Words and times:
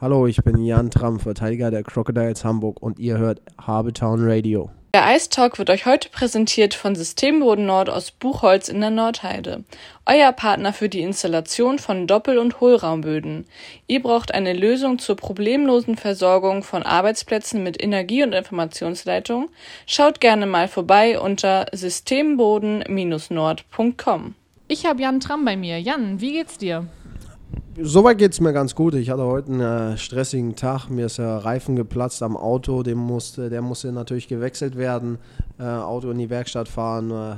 Hallo, 0.00 0.26
ich 0.26 0.38
bin 0.38 0.64
Jan 0.64 0.90
Tramm, 0.90 1.20
Verteidiger 1.20 1.70
der 1.70 1.82
Crocodiles 1.82 2.42
Hamburg 2.42 2.80
und 2.80 2.98
ihr 2.98 3.18
hört 3.18 3.42
Habetown 3.60 4.20
Radio. 4.22 4.70
Der 4.94 5.14
Ice 5.14 5.28
Talk 5.28 5.58
wird 5.58 5.68
euch 5.68 5.84
heute 5.84 6.08
präsentiert 6.08 6.72
von 6.72 6.94
Systemboden 6.94 7.66
Nord 7.66 7.90
aus 7.90 8.10
Buchholz 8.10 8.70
in 8.70 8.80
der 8.80 8.88
Nordheide. 8.88 9.62
Euer 10.06 10.32
Partner 10.32 10.72
für 10.72 10.88
die 10.88 11.02
Installation 11.02 11.78
von 11.78 12.06
Doppel- 12.06 12.38
und 12.38 12.62
Hohlraumböden. 12.62 13.44
Ihr 13.88 14.00
braucht 14.00 14.32
eine 14.32 14.54
Lösung 14.54 14.98
zur 14.98 15.16
problemlosen 15.16 15.98
Versorgung 15.98 16.62
von 16.62 16.82
Arbeitsplätzen 16.82 17.62
mit 17.62 17.82
Energie- 17.82 18.22
und 18.22 18.32
Informationsleitung? 18.32 19.50
Schaut 19.86 20.22
gerne 20.22 20.46
mal 20.46 20.68
vorbei 20.68 21.20
unter 21.20 21.66
systemboden-nord.com. 21.72 24.34
Ich 24.66 24.86
habe 24.86 25.02
Jan 25.02 25.20
Tramm 25.20 25.44
bei 25.44 25.58
mir. 25.58 25.78
Jan, 25.78 26.22
wie 26.22 26.32
geht's 26.32 26.56
dir? 26.56 26.86
Soweit 27.78 28.18
geht 28.18 28.32
es 28.32 28.40
mir 28.40 28.52
ganz 28.52 28.74
gut. 28.74 28.94
Ich 28.94 29.10
hatte 29.10 29.24
heute 29.24 29.52
einen 29.52 29.60
äh, 29.92 29.96
stressigen 29.96 30.56
Tag. 30.56 30.88
Mir 30.88 31.06
ist 31.06 31.18
der 31.18 31.36
Reifen 31.36 31.76
geplatzt 31.76 32.22
am 32.22 32.36
Auto. 32.36 32.82
Dem 32.82 32.98
musste, 32.98 33.48
der 33.48 33.62
musste 33.62 33.92
natürlich 33.92 34.26
gewechselt 34.26 34.76
werden. 34.76 35.18
Äh, 35.58 35.64
Auto 35.64 36.10
in 36.10 36.18
die 36.18 36.30
Werkstatt 36.30 36.68
fahren. 36.68 37.10
Äh, 37.10 37.36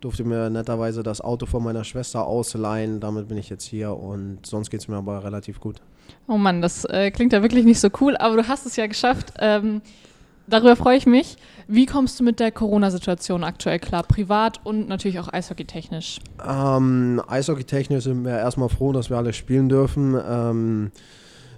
durfte 0.00 0.24
mir 0.24 0.50
netterweise 0.50 1.02
das 1.02 1.20
Auto 1.20 1.46
von 1.46 1.62
meiner 1.62 1.84
Schwester 1.84 2.26
ausleihen. 2.26 3.00
Damit 3.00 3.28
bin 3.28 3.36
ich 3.36 3.50
jetzt 3.50 3.64
hier 3.64 3.94
und 3.94 4.44
sonst 4.44 4.70
geht 4.70 4.80
es 4.80 4.88
mir 4.88 4.96
aber 4.96 5.22
relativ 5.22 5.60
gut. 5.60 5.80
Oh 6.28 6.36
Mann, 6.36 6.62
das 6.62 6.84
äh, 6.86 7.10
klingt 7.10 7.32
ja 7.32 7.42
wirklich 7.42 7.64
nicht 7.64 7.80
so 7.80 7.88
cool, 8.00 8.16
aber 8.16 8.36
du 8.36 8.48
hast 8.48 8.66
es 8.66 8.76
ja 8.76 8.86
geschafft. 8.86 9.32
Ähm, 9.38 9.82
darüber 10.46 10.76
freue 10.76 10.96
ich 10.96 11.06
mich. 11.06 11.36
Wie 11.66 11.86
kommst 11.86 12.20
du 12.20 12.24
mit 12.24 12.40
der 12.40 12.52
Corona-Situation 12.52 13.44
aktuell 13.44 13.78
klar? 13.78 14.02
Privat 14.02 14.60
und 14.64 14.88
natürlich 14.88 15.18
auch 15.18 15.32
eishockeytechnisch. 15.32 16.20
Ähm, 16.46 17.22
eishockeytechnisch 17.26 18.04
sind 18.04 18.24
wir 18.24 18.38
erstmal 18.38 18.68
froh, 18.68 18.92
dass 18.92 19.10
wir 19.10 19.16
alle 19.16 19.32
spielen 19.32 19.68
dürfen. 19.68 20.16
Ähm, 20.28 20.92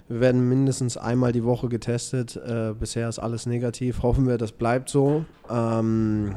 wir 0.07 0.21
werden 0.21 0.47
mindestens 0.47 0.95
einmal 0.95 1.33
die 1.33 1.43
Woche 1.43 1.67
getestet. 1.67 2.37
Äh, 2.37 2.73
bisher 2.79 3.09
ist 3.09 3.19
alles 3.19 3.45
negativ. 3.45 4.03
Hoffen 4.03 4.27
wir, 4.27 4.37
das 4.37 4.53
bleibt 4.53 4.89
so. 4.89 5.25
Ähm, 5.49 6.35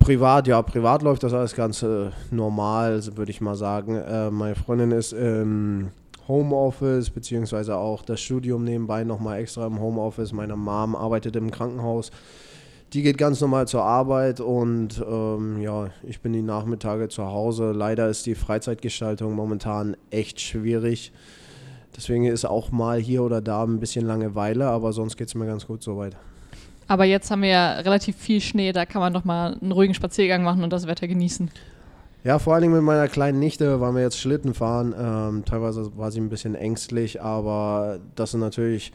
privat, 0.00 0.48
ja, 0.48 0.60
privat 0.62 1.02
läuft 1.02 1.22
das 1.22 1.32
alles 1.32 1.54
ganz 1.54 1.82
äh, 1.82 2.10
normal, 2.32 3.00
würde 3.16 3.30
ich 3.30 3.40
mal 3.40 3.54
sagen. 3.54 3.94
Äh, 3.96 4.30
meine 4.32 4.56
Freundin 4.56 4.90
ist 4.90 5.12
im 5.12 5.90
Homeoffice, 6.28 7.10
beziehungsweise 7.10 7.76
auch 7.76 8.02
das 8.02 8.20
Studium 8.20 8.64
nebenbei 8.64 9.04
nochmal 9.04 9.40
extra 9.40 9.66
im 9.66 9.80
Homeoffice. 9.80 10.32
Meine 10.32 10.56
Mom 10.56 10.94
arbeitet 10.96 11.36
im 11.36 11.50
Krankenhaus. 11.50 12.10
Die 12.92 13.02
geht 13.02 13.18
ganz 13.18 13.40
normal 13.40 13.68
zur 13.68 13.84
Arbeit 13.84 14.40
und 14.40 15.00
ähm, 15.08 15.60
ja, 15.60 15.90
ich 16.02 16.20
bin 16.20 16.32
die 16.32 16.42
Nachmittage 16.42 17.08
zu 17.08 17.26
Hause. 17.26 17.70
Leider 17.70 18.08
ist 18.08 18.26
die 18.26 18.34
Freizeitgestaltung 18.34 19.34
momentan 19.34 19.96
echt 20.10 20.40
schwierig. 20.40 21.12
Deswegen 21.96 22.24
ist 22.24 22.44
auch 22.44 22.70
mal 22.70 22.98
hier 22.98 23.22
oder 23.22 23.40
da 23.40 23.62
ein 23.62 23.78
bisschen 23.78 24.06
Langeweile, 24.06 24.66
aber 24.66 24.92
sonst 24.92 25.16
geht 25.16 25.28
es 25.28 25.34
mir 25.34 25.46
ganz 25.46 25.66
gut 25.66 25.82
soweit. 25.82 26.16
Aber 26.88 27.04
jetzt 27.04 27.30
haben 27.30 27.42
wir 27.42 27.50
ja 27.50 27.72
relativ 27.74 28.16
viel 28.16 28.40
Schnee, 28.40 28.72
da 28.72 28.84
kann 28.84 29.00
man 29.00 29.12
doch 29.12 29.24
mal 29.24 29.56
einen 29.60 29.70
ruhigen 29.70 29.94
Spaziergang 29.94 30.42
machen 30.42 30.64
und 30.64 30.72
das 30.72 30.88
Wetter 30.88 31.06
genießen. 31.06 31.48
Ja, 32.22 32.38
vor 32.38 32.52
allen 32.52 32.62
Dingen 32.62 32.74
mit 32.74 32.82
meiner 32.82 33.08
kleinen 33.08 33.38
Nichte 33.38 33.80
waren 33.80 33.94
wir 33.94 34.02
jetzt 34.02 34.18
Schlitten 34.18 34.52
fahren. 34.52 34.94
Ähm, 34.98 35.44
teilweise 35.46 35.96
war 35.96 36.10
sie 36.10 36.20
ein 36.20 36.28
bisschen 36.28 36.54
ängstlich, 36.54 37.22
aber 37.22 37.98
das 38.14 38.34
ist 38.34 38.40
natürlich 38.40 38.92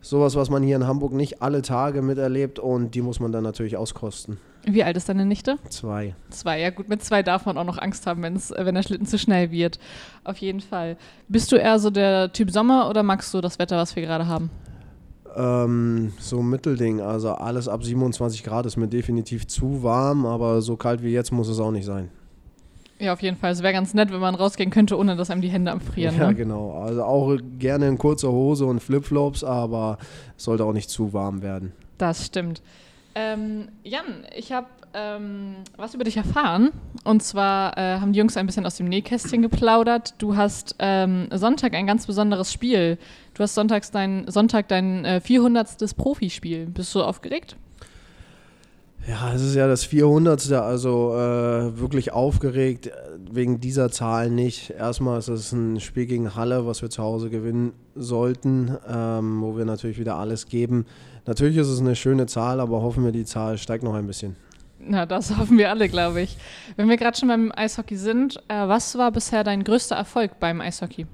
sowas, 0.00 0.34
was 0.34 0.48
man 0.48 0.62
hier 0.62 0.76
in 0.76 0.86
Hamburg 0.86 1.12
nicht 1.12 1.42
alle 1.42 1.60
Tage 1.60 2.00
miterlebt 2.00 2.58
und 2.58 2.94
die 2.94 3.02
muss 3.02 3.20
man 3.20 3.32
dann 3.32 3.44
natürlich 3.44 3.76
auskosten. 3.76 4.38
Wie 4.64 4.82
alt 4.82 4.96
ist 4.96 5.10
deine 5.10 5.26
Nichte? 5.26 5.58
Zwei. 5.68 6.14
Zwei, 6.30 6.60
ja 6.60 6.70
gut, 6.70 6.88
mit 6.88 7.02
zwei 7.02 7.22
darf 7.22 7.44
man 7.44 7.58
auch 7.58 7.64
noch 7.64 7.78
Angst 7.78 8.06
haben, 8.06 8.22
wenn's, 8.22 8.52
wenn 8.56 8.74
der 8.74 8.82
Schlitten 8.82 9.06
zu 9.06 9.18
schnell 9.18 9.50
wird. 9.50 9.78
Auf 10.24 10.38
jeden 10.38 10.60
Fall. 10.60 10.96
Bist 11.28 11.52
du 11.52 11.56
eher 11.56 11.78
so 11.78 11.90
der 11.90 12.32
Typ 12.32 12.50
Sommer 12.50 12.88
oder 12.88 13.02
magst 13.02 13.32
du 13.34 13.42
das 13.42 13.58
Wetter, 13.58 13.76
was 13.76 13.94
wir 13.94 14.02
gerade 14.02 14.26
haben? 14.26 14.50
Ähm, 15.36 16.12
so 16.18 16.38
ein 16.40 16.48
Mittelding, 16.48 17.00
also 17.02 17.32
alles 17.32 17.68
ab 17.68 17.84
27 17.84 18.42
Grad 18.42 18.64
ist 18.64 18.78
mir 18.78 18.88
definitiv 18.88 19.46
zu 19.46 19.82
warm, 19.82 20.24
aber 20.24 20.62
so 20.62 20.76
kalt 20.76 21.02
wie 21.02 21.12
jetzt 21.12 21.30
muss 21.30 21.48
es 21.48 21.60
auch 21.60 21.70
nicht 21.70 21.84
sein. 21.84 22.10
Ja, 23.00 23.12
auf 23.12 23.22
jeden 23.22 23.36
Fall. 23.36 23.52
Es 23.52 23.62
wäre 23.62 23.72
ganz 23.72 23.94
nett, 23.94 24.12
wenn 24.12 24.20
man 24.20 24.34
rausgehen 24.34 24.70
könnte, 24.70 24.98
ohne 24.98 25.14
dass 25.16 25.30
einem 25.30 25.40
die 25.40 25.48
Hände 25.48 25.70
amfrieren. 25.70 26.16
Ja, 26.18 26.28
ne? 26.28 26.34
genau. 26.34 26.72
Also 26.72 27.04
auch 27.04 27.38
gerne 27.58 27.86
in 27.86 27.96
kurzer 27.96 28.32
Hose 28.32 28.66
und 28.66 28.80
Flipflops, 28.80 29.44
aber 29.44 29.98
es 30.36 30.44
sollte 30.44 30.64
auch 30.64 30.72
nicht 30.72 30.90
zu 30.90 31.12
warm 31.12 31.42
werden. 31.42 31.72
Das 31.96 32.26
stimmt. 32.26 32.60
Ähm, 33.14 33.68
Jan, 33.84 34.26
ich 34.36 34.52
habe 34.52 34.66
ähm, 34.94 35.56
was 35.76 35.94
über 35.94 36.04
dich 36.04 36.16
erfahren. 36.16 36.70
Und 37.04 37.22
zwar 37.22 37.76
äh, 37.76 38.00
haben 38.00 38.12
die 38.12 38.18
Jungs 38.18 38.36
ein 38.36 38.46
bisschen 38.46 38.66
aus 38.66 38.76
dem 38.76 38.88
Nähkästchen 38.88 39.42
geplaudert. 39.42 40.14
Du 40.18 40.36
hast 40.36 40.76
ähm, 40.78 41.28
Sonntag 41.32 41.74
ein 41.74 41.86
ganz 41.86 42.06
besonderes 42.06 42.52
Spiel. 42.52 42.98
Du 43.34 43.42
hast 43.42 43.54
sonntags 43.54 43.90
dein, 43.90 44.28
Sonntag 44.28 44.68
dein 44.68 45.04
äh, 45.04 45.20
400. 45.20 45.96
Profispiel. 45.96 46.66
Bist 46.66 46.94
du 46.94 47.02
aufgeregt? 47.02 47.56
Ja, 49.08 49.32
es 49.32 49.40
ist 49.40 49.54
ja 49.54 49.66
das 49.66 49.84
400. 49.84 50.52
Also 50.52 51.14
äh, 51.14 51.78
wirklich 51.78 52.12
aufgeregt 52.12 52.90
wegen 53.30 53.58
dieser 53.58 53.90
Zahl 53.90 54.28
nicht. 54.28 54.70
Erstmal 54.70 55.18
ist 55.18 55.28
es 55.28 55.52
ein 55.52 55.80
Spiel 55.80 56.04
gegen 56.04 56.34
Halle, 56.34 56.66
was 56.66 56.82
wir 56.82 56.90
zu 56.90 57.02
Hause 57.02 57.30
gewinnen 57.30 57.72
sollten, 57.94 58.76
ähm, 58.86 59.40
wo 59.40 59.56
wir 59.56 59.64
natürlich 59.64 59.98
wieder 59.98 60.16
alles 60.16 60.46
geben. 60.46 60.84
Natürlich 61.24 61.56
ist 61.56 61.68
es 61.68 61.80
eine 61.80 61.96
schöne 61.96 62.26
Zahl, 62.26 62.60
aber 62.60 62.82
hoffen 62.82 63.02
wir, 63.02 63.12
die 63.12 63.24
Zahl 63.24 63.56
steigt 63.56 63.82
noch 63.82 63.94
ein 63.94 64.06
bisschen. 64.06 64.36
Na, 64.78 65.06
das 65.06 65.36
hoffen 65.38 65.56
wir 65.56 65.70
alle, 65.70 65.88
glaube 65.88 66.20
ich. 66.20 66.36
Wenn 66.76 66.90
wir 66.90 66.98
gerade 66.98 67.16
schon 67.16 67.28
beim 67.28 67.50
Eishockey 67.54 67.96
sind, 67.96 68.36
äh, 68.48 68.68
was 68.68 68.98
war 68.98 69.10
bisher 69.10 69.42
dein 69.42 69.64
größter 69.64 69.96
Erfolg 69.96 70.38
beim 70.38 70.60
Eishockey? 70.60 71.06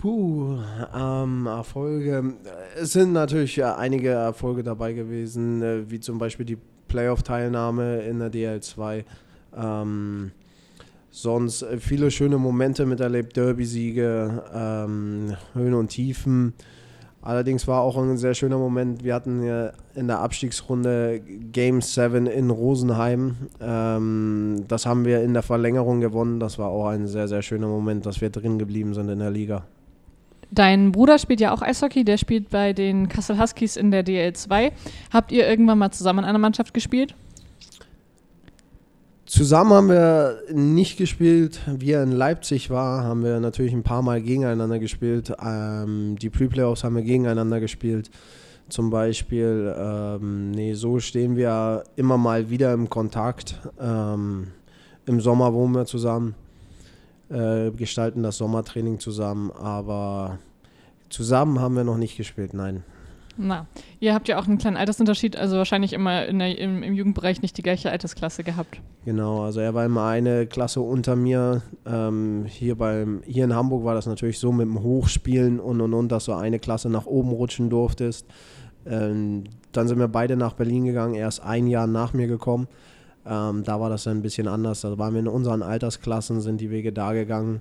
Puh, 0.00 0.56
ähm, 0.96 1.46
Erfolge. 1.46 2.32
Es 2.80 2.94
sind 2.94 3.12
natürlich 3.12 3.58
äh, 3.58 3.64
einige 3.64 4.08
Erfolge 4.08 4.62
dabei 4.62 4.94
gewesen, 4.94 5.60
äh, 5.60 5.90
wie 5.90 6.00
zum 6.00 6.16
Beispiel 6.16 6.46
die 6.46 6.56
Playoff-Teilnahme 6.88 8.00
in 8.00 8.18
der 8.18 8.32
DL2. 8.32 9.04
Ähm, 9.54 10.30
sonst 11.10 11.60
äh, 11.60 11.76
viele 11.76 12.10
schöne 12.10 12.38
Momente 12.38 12.86
miterlebt, 12.86 13.36
Derby-Siege, 13.36 14.42
ähm, 14.54 15.36
Höhen 15.52 15.74
und 15.74 15.88
Tiefen. 15.88 16.54
Allerdings 17.20 17.68
war 17.68 17.82
auch 17.82 17.98
ein 17.98 18.16
sehr 18.16 18.32
schöner 18.32 18.56
Moment. 18.56 19.04
Wir 19.04 19.14
hatten 19.14 19.42
ja 19.42 19.72
in 19.94 20.06
der 20.06 20.20
Abstiegsrunde 20.20 21.20
Game 21.52 21.82
7 21.82 22.26
in 22.26 22.48
Rosenheim. 22.48 23.36
Ähm, 23.60 24.64
das 24.66 24.86
haben 24.86 25.04
wir 25.04 25.22
in 25.22 25.34
der 25.34 25.42
Verlängerung 25.42 26.00
gewonnen. 26.00 26.40
Das 26.40 26.58
war 26.58 26.68
auch 26.70 26.86
ein 26.86 27.06
sehr, 27.06 27.28
sehr 27.28 27.42
schöner 27.42 27.68
Moment, 27.68 28.06
dass 28.06 28.22
wir 28.22 28.30
drin 28.30 28.58
geblieben 28.58 28.94
sind 28.94 29.10
in 29.10 29.18
der 29.18 29.30
Liga. 29.30 29.66
Dein 30.50 30.92
Bruder 30.92 31.18
spielt 31.18 31.40
ja 31.40 31.52
auch 31.52 31.62
Eishockey, 31.62 32.04
der 32.04 32.16
spielt 32.16 32.50
bei 32.50 32.72
den 32.72 33.08
Kassel 33.08 33.38
Huskies 33.38 33.76
in 33.76 33.90
der 33.90 34.04
DL2. 34.04 34.72
Habt 35.12 35.30
ihr 35.32 35.48
irgendwann 35.48 35.78
mal 35.78 35.92
zusammen 35.92 36.20
in 36.20 36.24
einer 36.24 36.38
Mannschaft 36.38 36.74
gespielt? 36.74 37.14
Zusammen 39.26 39.70
haben 39.70 39.88
wir 39.88 40.40
nicht 40.52 40.98
gespielt. 40.98 41.60
Wie 41.78 41.92
er 41.92 42.02
in 42.02 42.10
Leipzig 42.10 42.68
war, 42.68 43.04
haben 43.04 43.22
wir 43.22 43.38
natürlich 43.38 43.72
ein 43.72 43.84
paar 43.84 44.02
Mal 44.02 44.20
gegeneinander 44.20 44.80
gespielt. 44.80 45.32
Ähm, 45.40 46.16
die 46.20 46.30
Pre-Playoffs 46.30 46.82
haben 46.82 46.96
wir 46.96 47.02
gegeneinander 47.02 47.60
gespielt. 47.60 48.10
Zum 48.68 48.90
Beispiel, 48.90 49.72
ähm, 49.78 50.50
nee, 50.50 50.74
so 50.74 50.98
stehen 50.98 51.36
wir 51.36 51.84
immer 51.94 52.18
mal 52.18 52.50
wieder 52.50 52.72
im 52.72 52.90
Kontakt. 52.90 53.60
Ähm, 53.80 54.48
Im 55.06 55.20
Sommer 55.20 55.54
wohnen 55.54 55.76
wir 55.76 55.86
zusammen, 55.86 56.34
äh, 57.30 57.70
gestalten 57.70 58.22
das 58.22 58.38
Sommertraining 58.38 58.98
zusammen, 58.98 59.50
aber 59.50 60.38
zusammen 61.08 61.60
haben 61.60 61.76
wir 61.76 61.84
noch 61.84 61.96
nicht 61.96 62.16
gespielt, 62.16 62.54
nein. 62.54 62.82
Na, 63.36 63.66
ihr 64.00 64.12
habt 64.12 64.28
ja 64.28 64.38
auch 64.38 64.46
einen 64.46 64.58
kleinen 64.58 64.76
Altersunterschied, 64.76 65.36
also 65.36 65.56
wahrscheinlich 65.56 65.92
immer 65.92 66.26
der, 66.26 66.58
im, 66.58 66.82
im 66.82 66.94
Jugendbereich 66.94 67.40
nicht 67.40 67.56
die 67.56 67.62
gleiche 67.62 67.90
Altersklasse 67.90 68.44
gehabt. 68.44 68.80
Genau, 69.04 69.44
also 69.44 69.60
er 69.60 69.72
war 69.72 69.86
immer 69.86 70.06
eine 70.06 70.46
Klasse 70.46 70.80
unter 70.80 71.16
mir. 71.16 71.62
Ähm, 71.86 72.44
hier, 72.46 72.76
beim, 72.76 73.22
hier 73.24 73.44
in 73.44 73.54
Hamburg 73.54 73.84
war 73.84 73.94
das 73.94 74.06
natürlich 74.06 74.38
so 74.38 74.52
mit 74.52 74.66
dem 74.66 74.82
Hochspielen 74.82 75.58
und 75.58 75.80
und 75.80 75.94
und, 75.94 76.12
dass 76.12 76.26
du 76.26 76.32
eine 76.32 76.58
Klasse 76.58 76.90
nach 76.90 77.06
oben 77.06 77.30
rutschen 77.30 77.70
durftest. 77.70 78.26
Ähm, 78.84 79.44
dann 79.72 79.88
sind 79.88 79.98
wir 79.98 80.08
beide 80.08 80.36
nach 80.36 80.54
Berlin 80.54 80.84
gegangen, 80.84 81.14
er 81.14 81.28
ist 81.28 81.40
ein 81.40 81.66
Jahr 81.66 81.86
nach 81.86 82.12
mir 82.12 82.26
gekommen. 82.26 82.68
Ähm, 83.26 83.64
da 83.64 83.80
war 83.80 83.90
das 83.90 84.04
dann 84.04 84.18
ein 84.18 84.22
bisschen 84.22 84.48
anders. 84.48 84.80
Da 84.80 84.96
waren 84.98 85.12
wir 85.14 85.20
in 85.20 85.28
unseren 85.28 85.62
Altersklassen, 85.62 86.40
sind 86.40 86.60
die 86.60 86.70
Wege 86.70 86.92
da 86.92 87.12
gegangen. 87.12 87.60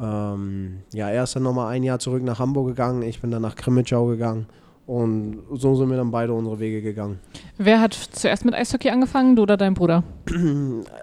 Ähm, 0.00 0.80
ja, 0.92 1.08
er 1.08 1.24
ist 1.24 1.36
dann 1.36 1.42
nochmal 1.42 1.72
ein 1.72 1.82
Jahr 1.82 1.98
zurück 1.98 2.22
nach 2.22 2.38
Hamburg 2.38 2.68
gegangen, 2.68 3.02
ich 3.02 3.20
bin 3.20 3.30
dann 3.30 3.42
nach 3.42 3.54
Krimitschau 3.54 4.06
gegangen. 4.06 4.46
Und 4.86 5.44
so 5.54 5.74
sind 5.76 5.88
wir 5.88 5.96
dann 5.96 6.10
beide 6.10 6.34
unsere 6.34 6.58
Wege 6.60 6.82
gegangen. 6.82 7.18
Wer 7.56 7.80
hat 7.80 7.94
zuerst 7.94 8.44
mit 8.44 8.54
Eishockey 8.54 8.90
angefangen, 8.90 9.34
du 9.34 9.42
oder 9.42 9.56
dein 9.56 9.72
Bruder? 9.74 10.02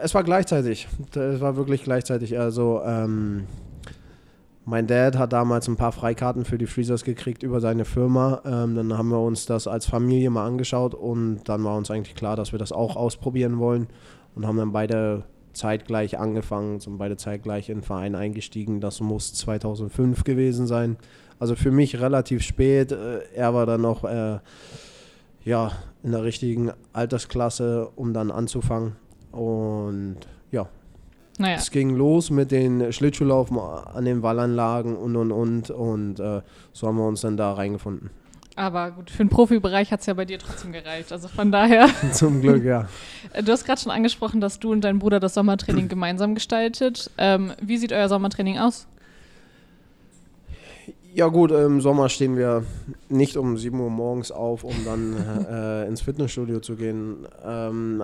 Es 0.02 0.14
war 0.14 0.24
gleichzeitig. 0.24 0.88
Es 1.16 1.42
war 1.42 1.56
wirklich 1.56 1.84
gleichzeitig. 1.84 2.38
Also, 2.38 2.82
ähm, 2.86 3.46
mein 4.66 4.86
Dad 4.88 5.18
hat 5.18 5.34
damals 5.34 5.68
ein 5.68 5.76
paar 5.76 5.92
Freikarten 5.92 6.46
für 6.46 6.58
die 6.58 6.68
Freezers 6.68 7.04
gekriegt 7.04 7.42
über 7.44 7.60
seine 7.60 7.86
Firma. 7.86 8.42
Ähm, 8.46 8.76
dann 8.76 8.98
haben 8.98 9.10
wir 9.10 9.20
uns 9.20 9.46
das 9.46 9.68
als 9.68 9.88
Familie 9.88 10.30
mal 10.30 10.46
angeschaut 10.46 10.94
und 10.94 11.42
dann 11.46 11.64
war 11.64 11.76
uns 11.78 11.90
eigentlich 11.90 12.16
klar, 12.16 12.36
dass 12.36 12.52
wir 12.52 12.60
das 12.60 12.72
auch 12.72 12.96
ausprobieren 12.96 13.58
wollen 13.58 13.88
und 14.36 14.46
haben 14.46 14.58
dann 14.58 14.72
beide 14.72 15.24
zeitgleich 15.54 16.18
angefangen, 16.18 16.80
sind 16.80 16.98
beide 16.98 17.18
zeitgleich 17.18 17.70
in 17.70 17.80
den 17.80 17.84
Verein 17.84 18.16
eingestiegen. 18.16 18.82
Das 18.82 19.02
muss 19.02 19.34
2005 19.34 20.24
gewesen 20.24 20.68
sein. 20.68 20.98
Also 21.40 21.56
für 21.56 21.72
mich 21.72 22.00
relativ 22.00 22.44
spät. 22.44 22.92
Äh, 22.92 23.22
er 23.34 23.54
war 23.54 23.66
dann 23.66 23.82
noch 23.82 24.04
äh, 24.04 24.40
ja, 25.44 25.72
in 26.04 26.12
der 26.12 26.24
richtigen 26.24 26.72
Altersklasse, 26.94 27.90
um 27.96 28.14
dann 28.14 28.30
anzufangen. 28.30 28.96
Und 29.32 30.18
naja. 31.42 31.58
es 31.58 31.72
ging 31.72 31.96
los 31.96 32.30
mit 32.30 32.52
den 32.52 32.92
Schlittschuhlaufen 32.94 33.58
an 33.60 34.06
den 34.06 34.24
Wallanlagen 34.24 34.96
und 34.96 35.16
und 35.16 35.32
und. 35.32 35.70
Und 35.70 36.20
äh, 36.20 36.42
so 36.74 36.88
haben 36.88 36.98
wir 36.98 37.08
uns 37.08 37.22
dann 37.22 37.38
da 37.38 37.54
reingefunden. 37.54 38.10
Aber 38.56 38.92
gut, 38.92 39.10
für 39.10 39.24
den 39.24 39.30
Profibereich 39.30 39.92
hat 39.92 40.02
es 40.02 40.06
ja 40.08 40.14
bei 40.14 40.26
dir 40.26 40.38
trotzdem 40.38 40.72
gereicht. 40.72 41.12
Also 41.12 41.28
von 41.28 41.52
daher. 41.52 41.88
Zum 42.12 42.42
Glück, 42.42 42.64
ja. 42.64 42.88
Du 43.44 43.52
hast 43.52 43.66
gerade 43.66 43.80
schon 43.80 43.92
angesprochen, 43.92 44.42
dass 44.42 44.60
du 44.60 44.72
und 44.72 44.82
dein 44.82 45.00
Bruder 45.00 45.20
das 45.20 45.34
Sommertraining 45.34 45.88
gemeinsam 45.90 46.36
gestaltet. 46.36 47.10
Ähm, 47.18 47.54
wie 47.62 47.78
sieht 47.78 47.94
euer 47.94 48.10
Sommertraining 48.10 48.60
aus? 48.60 48.88
Ja 51.14 51.28
gut, 51.28 51.52
im 51.52 51.82
Sommer 51.82 52.08
stehen 52.08 52.38
wir 52.38 52.64
nicht 53.10 53.36
um 53.36 53.58
7 53.58 53.78
Uhr 53.80 53.90
morgens 53.90 54.32
auf, 54.32 54.64
um 54.64 54.76
dann 54.86 55.16
äh, 55.50 55.88
ins 55.88 56.02
Fitnessstudio 56.02 56.60
zu 56.60 56.76
gehen. 56.76 57.28
Ähm, 57.46 58.04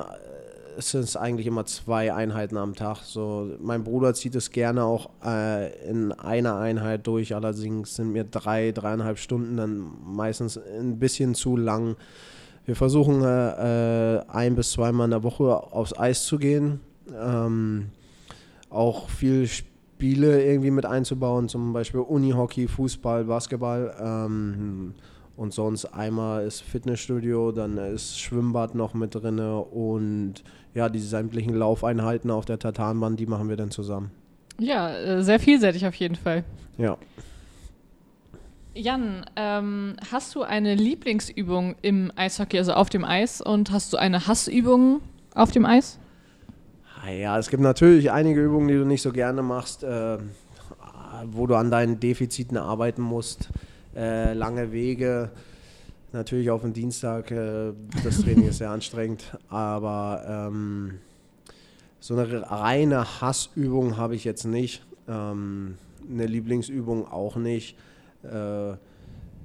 es 0.78 0.92
sind 0.92 1.18
eigentlich 1.18 1.48
immer 1.48 1.66
zwei 1.66 2.14
Einheiten 2.14 2.58
am 2.58 2.76
Tag. 2.76 3.04
So, 3.04 3.52
mein 3.60 3.84
Bruder 3.84 4.14
zieht 4.14 4.36
es 4.36 4.52
gerne 4.52 4.84
auch 4.84 5.10
äh, 5.26 5.90
in 5.90 6.12
einer 6.12 6.58
Einheit 6.58 7.08
durch, 7.08 7.36
allerdings 7.36 7.96
sind 7.96 8.12
mir 8.12 8.24
drei, 8.24 8.72
dreieinhalb 8.72 9.18
Stunden 9.18 9.58
dann 9.58 9.92
meistens 10.06 10.58
ein 10.58 11.00
bisschen 11.00 11.36
zu 11.36 11.58
lang. 11.58 11.96
Wir 12.66 12.76
versuchen 12.76 13.24
äh, 13.24 14.18
äh 14.18 14.24
ein 14.28 14.56
bis 14.56 14.72
zweimal 14.72 15.06
in 15.06 15.12
der 15.12 15.24
Woche 15.24 15.56
aufs 15.74 15.98
Eis 15.98 16.26
zu 16.26 16.38
gehen. 16.38 16.82
Ähm, 17.14 17.90
auch 18.70 19.10
viel 19.10 19.48
Spiel 19.48 19.78
Spiele 19.98 20.46
irgendwie 20.46 20.70
mit 20.70 20.86
einzubauen, 20.86 21.50
zum 21.50 21.74
Beispiel 21.74 22.02
Unihockey, 22.02 22.68
Fußball, 22.68 23.24
Basketball. 23.24 23.96
Ähm, 24.00 24.94
und 25.38 25.54
sonst 25.54 25.86
einmal 25.86 26.46
ist 26.46 26.62
Fitnessstudio, 26.62 27.52
dann 27.52 27.78
ist 27.78 28.20
Schwimmbad 28.20 28.76
noch 28.76 28.94
mit 28.94 29.16
drin 29.16 29.40
und 29.40 30.44
ja, 30.74 30.90
die 30.90 31.00
sämtlichen 31.00 31.56
Laufeinheiten 31.56 32.32
auf 32.32 32.46
der 32.46 32.60
Tatanbahn, 32.60 33.16
die 33.16 33.28
machen 33.28 33.48
wir 33.48 33.56
dann 33.56 33.72
zusammen. 33.72 34.12
Ja, 34.60 34.94
äh, 34.94 35.24
sehr 35.24 35.40
vielseitig 35.40 35.86
auf 35.86 35.96
jeden 35.96 36.16
Fall. 36.16 36.44
Ja. 36.78 36.98
Jan, 38.74 39.26
ähm, 39.36 39.96
hast 40.12 40.36
du 40.36 40.44
eine 40.44 40.76
Lieblingsübung 40.76 41.76
im 41.82 42.12
Eishockey, 42.16 42.58
also 42.58 42.74
auf 42.74 42.90
dem 42.90 43.06
Eis, 43.06 43.42
und 43.42 43.72
hast 43.72 43.94
du 43.94 43.98
eine 43.98 44.28
Hassübung 44.28 45.02
auf 45.34 45.52
dem 45.52 45.66
Eis? 45.66 46.00
Ja, 47.08 47.38
es 47.38 47.50
gibt 47.50 47.64
natürlich 47.64 48.12
einige 48.12 48.44
Übungen, 48.44 48.68
die 48.68 48.76
du 48.76 48.86
nicht 48.86 49.02
so 49.02 49.12
gerne 49.12 49.42
machst, 49.42 49.84
äh, 49.84 50.18
wo 51.26 51.48
du 51.48 51.56
an 51.56 51.72
deinen 51.72 52.00
Defiziten 52.00 52.58
arbeiten 52.58 53.02
musst. 53.02 53.50
Äh, 53.98 54.34
lange 54.34 54.72
Wege, 54.72 55.32
natürlich 56.14 56.52
auf 56.52 56.62
den 56.62 56.74
Dienstag, 56.74 57.32
äh, 57.32 57.74
das 58.04 58.22
Training 58.22 58.48
ist 58.48 58.60
sehr 58.60 58.70
anstrengend, 58.70 59.36
aber 59.50 60.50
ähm, 60.50 61.00
so 62.00 62.16
eine 62.16 62.50
reine 62.50 63.22
Hassübung 63.22 63.98
habe 63.98 64.16
ich 64.16 64.24
jetzt 64.24 64.46
nicht. 64.46 64.86
Ähm, 65.08 65.78
eine 66.10 66.28
Lieblingsübung 66.28 67.08
auch 67.12 67.38
nicht. 67.38 67.76
Äh, 68.24 68.76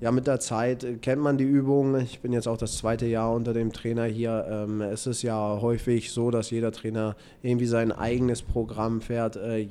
ja, 0.02 0.10
mit 0.10 0.26
der 0.26 0.40
Zeit 0.40 1.00
kennt 1.00 1.22
man 1.22 1.38
die 1.38 1.44
Übung. 1.44 1.98
Ich 2.00 2.20
bin 2.20 2.32
jetzt 2.32 2.48
auch 2.48 2.58
das 2.58 2.76
zweite 2.76 3.06
Jahr 3.06 3.32
unter 3.32 3.52
dem 3.54 3.72
Trainer 3.72 4.04
hier. 4.04 4.46
Ähm, 4.50 4.80
es 4.80 5.06
ist 5.06 5.22
ja 5.22 5.60
häufig 5.60 6.10
so, 6.10 6.30
dass 6.30 6.50
jeder 6.50 6.72
Trainer 6.72 7.16
irgendwie 7.42 7.66
sein 7.66 7.90
eigenes 7.90 8.42
Programm 8.42 9.00
fährt. 9.00 9.36
Äh, 9.36 9.68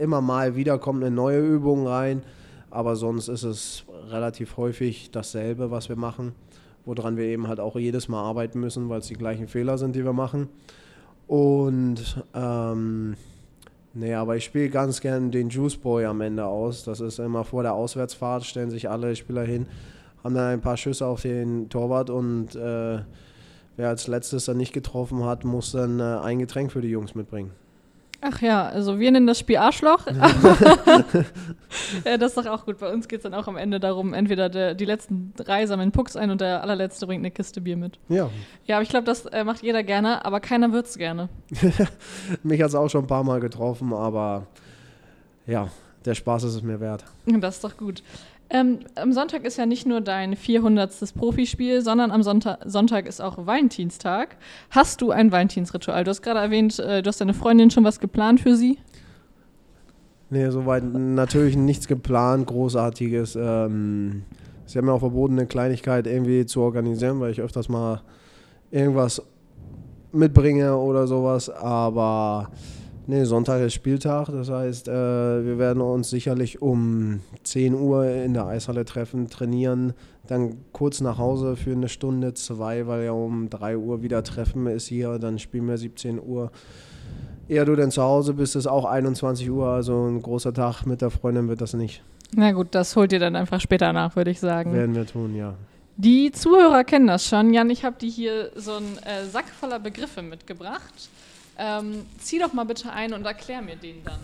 immer 0.00 0.20
mal 0.20 0.54
wieder 0.54 0.78
kommt 0.78 1.02
eine 1.02 1.14
neue 1.14 1.40
Übung 1.40 1.86
rein, 1.86 2.22
aber 2.70 2.96
sonst 2.96 3.28
ist 3.28 3.42
es 3.42 3.84
relativ 4.08 4.56
häufig 4.56 5.10
dasselbe, 5.10 5.70
was 5.70 5.88
wir 5.88 5.96
machen, 5.96 6.32
woran 6.84 7.16
wir 7.16 7.24
eben 7.24 7.48
halt 7.48 7.60
auch 7.60 7.76
jedes 7.76 8.08
Mal 8.08 8.22
arbeiten 8.22 8.60
müssen, 8.60 8.88
weil 8.88 9.00
es 9.00 9.08
die 9.08 9.14
gleichen 9.14 9.48
Fehler 9.48 9.78
sind, 9.78 9.94
die 9.96 10.04
wir 10.04 10.12
machen. 10.12 10.48
Und 11.26 12.24
ähm, 12.34 13.16
Nee, 13.94 14.14
aber 14.14 14.36
ich 14.36 14.44
spiele 14.44 14.68
ganz 14.68 15.00
gern 15.00 15.32
den 15.32 15.48
Juice 15.48 15.76
Boy 15.76 16.04
am 16.04 16.20
Ende 16.20 16.44
aus. 16.44 16.84
Das 16.84 17.00
ist 17.00 17.18
immer 17.18 17.42
vor 17.42 17.64
der 17.64 17.74
Auswärtsfahrt, 17.74 18.44
stellen 18.44 18.70
sich 18.70 18.88
alle 18.88 19.16
Spieler 19.16 19.42
hin, 19.42 19.66
haben 20.22 20.36
dann 20.36 20.44
ein 20.44 20.60
paar 20.60 20.76
Schüsse 20.76 21.04
auf 21.04 21.22
den 21.22 21.68
Torwart 21.68 22.08
und 22.08 22.54
äh, 22.54 23.00
wer 23.76 23.88
als 23.88 24.06
letztes 24.06 24.44
dann 24.44 24.56
nicht 24.58 24.72
getroffen 24.72 25.24
hat, 25.24 25.44
muss 25.44 25.72
dann 25.72 25.98
äh, 26.00 26.18
ein 26.22 26.38
Getränk 26.38 26.70
für 26.70 26.80
die 26.80 26.90
Jungs 26.90 27.14
mitbringen. 27.14 27.50
Ach 28.20 28.40
ja, 28.42 28.66
also 28.66 28.98
wir 28.98 29.12
nennen 29.12 29.28
das 29.28 29.38
Spiel 29.38 29.58
Arschloch. 29.58 30.06
ja, 32.04 32.16
das 32.18 32.32
ist 32.32 32.36
doch 32.36 32.46
auch 32.46 32.64
gut. 32.64 32.78
Bei 32.78 32.92
uns 32.92 33.06
geht 33.06 33.20
es 33.20 33.22
dann 33.22 33.34
auch 33.34 33.46
am 33.46 33.56
Ende 33.56 33.78
darum, 33.78 34.12
entweder 34.12 34.48
der, 34.48 34.74
die 34.74 34.84
letzten 34.84 35.32
drei 35.36 35.66
sammeln 35.66 35.92
Pucks 35.92 36.16
ein 36.16 36.30
und 36.30 36.40
der 36.40 36.62
allerletzte 36.62 37.06
bringt 37.06 37.20
eine 37.20 37.30
Kiste 37.30 37.60
Bier 37.60 37.76
mit. 37.76 38.00
Ja. 38.08 38.28
Ja, 38.66 38.76
aber 38.76 38.82
ich 38.82 38.88
glaube, 38.88 39.04
das 39.04 39.26
äh, 39.26 39.44
macht 39.44 39.62
jeder 39.62 39.84
gerne, 39.84 40.24
aber 40.24 40.40
keiner 40.40 40.72
wird 40.72 40.86
es 40.86 40.98
gerne. 40.98 41.28
Mich 42.42 42.60
hat 42.60 42.70
es 42.70 42.74
auch 42.74 42.88
schon 42.88 43.04
ein 43.04 43.08
paar 43.08 43.22
Mal 43.22 43.38
getroffen, 43.38 43.92
aber 43.92 44.48
ja, 45.46 45.68
der 46.04 46.14
Spaß 46.14 46.42
ist 46.44 46.54
es 46.56 46.62
mir 46.62 46.80
wert. 46.80 47.04
Das 47.26 47.56
ist 47.56 47.64
doch 47.64 47.76
gut. 47.76 48.02
Ähm, 48.50 48.80
am 48.94 49.12
Sonntag 49.12 49.44
ist 49.44 49.58
ja 49.58 49.66
nicht 49.66 49.86
nur 49.86 50.00
dein 50.00 50.34
400. 50.34 51.14
Profispiel, 51.14 51.82
sondern 51.82 52.10
am 52.10 52.22
Sonntag, 52.22 52.60
Sonntag 52.64 53.06
ist 53.06 53.20
auch 53.20 53.46
Valentinstag. 53.46 54.36
Hast 54.70 55.02
du 55.02 55.10
ein 55.10 55.30
Valentinsritual? 55.30 56.04
Du 56.04 56.10
hast 56.10 56.22
gerade 56.22 56.40
erwähnt, 56.40 56.78
äh, 56.78 57.02
du 57.02 57.08
hast 57.08 57.20
deine 57.20 57.34
Freundin 57.34 57.70
schon 57.70 57.84
was 57.84 58.00
geplant 58.00 58.40
für 58.40 58.56
sie? 58.56 58.78
Nee, 60.30 60.48
soweit 60.50 60.84
natürlich 60.84 61.56
nichts 61.56 61.88
geplant, 61.88 62.46
Großartiges. 62.46 63.36
Ähm, 63.36 64.24
sie 64.64 64.78
haben 64.78 64.86
mir 64.86 64.92
auch 64.92 65.00
verboten, 65.00 65.38
eine 65.38 65.46
Kleinigkeit 65.46 66.06
irgendwie 66.06 66.46
zu 66.46 66.62
organisieren, 66.62 67.20
weil 67.20 67.32
ich 67.32 67.40
öfters 67.40 67.68
mal 67.68 68.02
irgendwas 68.70 69.22
mitbringe 70.12 70.76
oder 70.76 71.06
sowas. 71.06 71.50
Aber 71.50 72.50
Nee, 73.10 73.24
Sonntag 73.24 73.62
ist 73.62 73.72
Spieltag. 73.72 74.26
Das 74.26 74.50
heißt, 74.50 74.86
äh, 74.86 74.92
wir 74.92 75.58
werden 75.58 75.80
uns 75.80 76.10
sicherlich 76.10 76.60
um 76.60 77.20
10 77.42 77.72
Uhr 77.72 78.04
in 78.06 78.34
der 78.34 78.46
Eishalle 78.46 78.84
treffen, 78.84 79.30
trainieren, 79.30 79.94
dann 80.26 80.58
kurz 80.72 81.00
nach 81.00 81.16
Hause 81.16 81.56
für 81.56 81.72
eine 81.72 81.88
Stunde, 81.88 82.34
zwei, 82.34 82.86
weil 82.86 83.06
ja 83.06 83.12
um 83.12 83.48
3 83.48 83.78
Uhr 83.78 84.02
wieder 84.02 84.22
Treffen 84.24 84.66
ist 84.66 84.88
hier. 84.88 85.18
Dann 85.18 85.38
spielen 85.38 85.66
wir 85.66 85.78
17 85.78 86.20
Uhr. 86.20 86.52
Eher 87.48 87.64
du 87.64 87.76
denn 87.76 87.90
zu 87.90 88.02
Hause 88.02 88.34
bist, 88.34 88.56
ist 88.56 88.66
auch 88.66 88.84
21 88.84 89.50
Uhr. 89.50 89.68
Also 89.68 90.06
ein 90.06 90.20
großer 90.20 90.52
Tag 90.52 90.84
mit 90.84 91.00
der 91.00 91.08
Freundin 91.08 91.48
wird 91.48 91.62
das 91.62 91.72
nicht. 91.72 92.02
Na 92.36 92.52
gut, 92.52 92.68
das 92.72 92.94
holt 92.94 93.10
ihr 93.14 93.20
dann 93.20 93.36
einfach 93.36 93.62
später 93.62 93.90
nach, 93.94 94.16
würde 94.16 94.30
ich 94.30 94.38
sagen. 94.38 94.74
Werden 94.74 94.94
wir 94.94 95.06
tun, 95.06 95.34
ja. 95.34 95.54
Die 95.96 96.30
Zuhörer 96.30 96.84
kennen 96.84 97.06
das 97.06 97.26
schon. 97.26 97.54
Jan, 97.54 97.70
ich 97.70 97.86
habe 97.86 97.96
dir 97.98 98.10
hier 98.10 98.50
so 98.54 98.74
einen 98.74 98.98
äh, 98.98 99.24
Sack 99.24 99.48
voller 99.48 99.78
Begriffe 99.78 100.20
mitgebracht. 100.20 101.08
Ähm, 101.58 102.06
zieh 102.18 102.38
doch 102.38 102.52
mal 102.52 102.64
bitte 102.64 102.92
ein 102.92 103.12
und 103.12 103.24
erklär 103.24 103.60
mir 103.60 103.76
den 103.76 104.04
dann. 104.04 104.20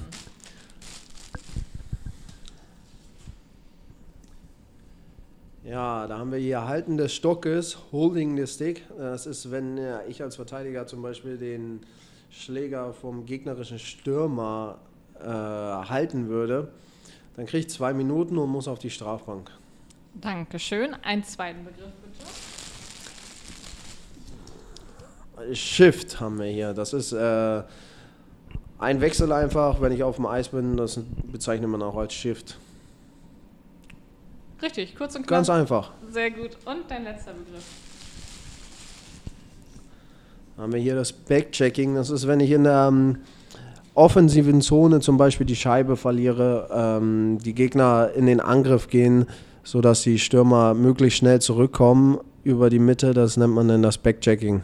Ja, 5.64 6.07
da 6.07 6.19
haben 6.19 6.31
wir 6.31 6.38
hier 6.38 6.67
Halten 6.67 6.97
des 6.97 7.14
Stockes, 7.14 7.79
Holding 7.91 8.37
the 8.37 8.47
Stick. 8.47 8.83
Das 8.99 9.26
ist, 9.26 9.50
wenn 9.50 9.81
ich 10.07 10.23
als 10.23 10.37
Verteidiger 10.37 10.87
zum 10.87 11.00
Beispiel 11.03 11.38
den 11.38 11.81
Schläger 12.31 12.93
vom 12.93 13.25
gegnerischen 13.25 13.79
Stürmer 13.79 14.79
äh, 15.19 15.26
halten 15.26 16.29
würde, 16.29 16.69
dann 17.37 17.47
kriege 17.47 17.67
ich 17.67 17.71
zwei 17.71 17.95
Minuten 17.95 18.37
und 18.37 18.50
muss 18.50 18.69
auf 18.69 18.79
die 18.79 18.91
Strafbank. 18.91 19.50
Dankeschön. 20.14 20.95
Einen 21.03 21.25
zweiten 21.25 21.64
Begriff 21.64 21.93
bitte. 22.03 22.25
Shift 25.53 26.21
haben 26.21 26.38
wir 26.38 26.47
hier. 26.47 26.75
Das 26.75 26.93
ist 26.93 27.12
äh, 27.12 27.62
ein 28.79 29.00
Wechsel 29.00 29.33
einfach, 29.33 29.81
wenn 29.81 29.93
ich 29.93 30.03
auf 30.03 30.17
dem 30.17 30.26
Eis 30.26 30.49
bin, 30.49 30.76
das 30.76 31.00
bezeichnet 31.31 31.71
man 31.71 31.83
auch 31.83 31.97
als 31.97 32.12
Shift. 32.12 32.59
Richtig, 34.62 34.97
kurz 34.97 35.14
und 35.14 35.23
knapp. 35.23 35.38
Ganz 35.38 35.50
einfach. 35.50 35.93
Sehr 36.11 36.31
gut. 36.31 36.57
Und 36.64 36.83
dein 36.88 37.05
letzter 37.05 37.33
Begriff? 37.33 37.64
Haben 40.57 40.73
wir 40.73 40.81
hier 40.81 40.95
das 40.95 41.12
Backchecking. 41.12 41.97
Das 41.97 42.11
ist, 42.11 42.26
wenn 42.26 42.41
ich 42.41 42.50
in 42.50 42.64
der 42.64 42.88
ähm, 42.88 43.19
offensiven 43.95 44.61
Zone 44.61 45.00
zum 45.00 45.17
Beispiel 45.17 45.47
die 45.47 45.57
Scheibe 45.57 45.97
verliere, 45.97 46.69
ähm, 46.73 47.38
die 47.45 47.55
Gegner 47.55 48.11
in 48.14 48.26
den 48.26 48.41
Angriff 48.41 48.88
gehen, 48.88 49.26
sodass 49.64 50.03
die 50.03 50.19
Stürmer 50.19 50.75
möglichst 50.75 51.19
schnell 51.19 51.41
zurückkommen 51.41 52.21
über 52.45 52.71
die 52.71 52.79
Mitte. 52.79 53.14
Das 53.14 53.37
nennt 53.37 53.55
man 53.55 53.69
dann 53.69 53.83
das 53.83 53.99
Backchecking. 53.99 54.62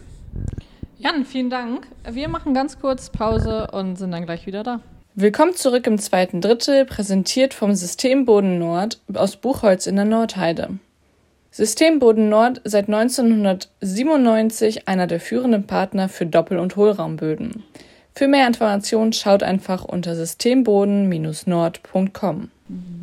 Jan, 0.99 1.25
vielen 1.25 1.51
Dank. 1.51 1.87
Wir 2.11 2.29
machen 2.29 2.53
ganz 2.53 2.79
kurz 2.79 3.11
Pause 3.11 3.69
und 3.73 3.97
sind 3.97 4.13
dann 4.13 4.27
gleich 4.27 4.47
wieder 4.47 4.63
da. 4.63 4.81
Willkommen 5.15 5.55
zurück 5.55 5.87
im 5.87 5.99
zweiten 5.99 6.41
Drittel, 6.41 6.85
präsentiert 6.85 7.55
vom 7.55 7.75
Systemboden 7.75 8.59
Nord 8.59 9.01
aus 9.13 9.37
Buchholz 9.37 9.87
in 9.87 9.97
der 9.97 10.05
Nordheide. 10.05 10.79
Systemboden 11.51 12.29
Nord 12.29 12.61
seit 12.65 12.89
1997 12.89 14.89
einer 14.89 15.07
der 15.07 15.21
führenden 15.21 15.67
Partner 15.67 16.09
für 16.09 16.27
Doppel- 16.27 16.59
und 16.59 16.77
Hohlraumböden. 16.77 17.65
Für 18.15 18.29
mehr 18.29 18.47
Informationen 18.47 19.13
schaut 19.13 19.43
einfach 19.43 19.85
unter 19.85 20.15
systemboden-nord.com. 20.15 22.51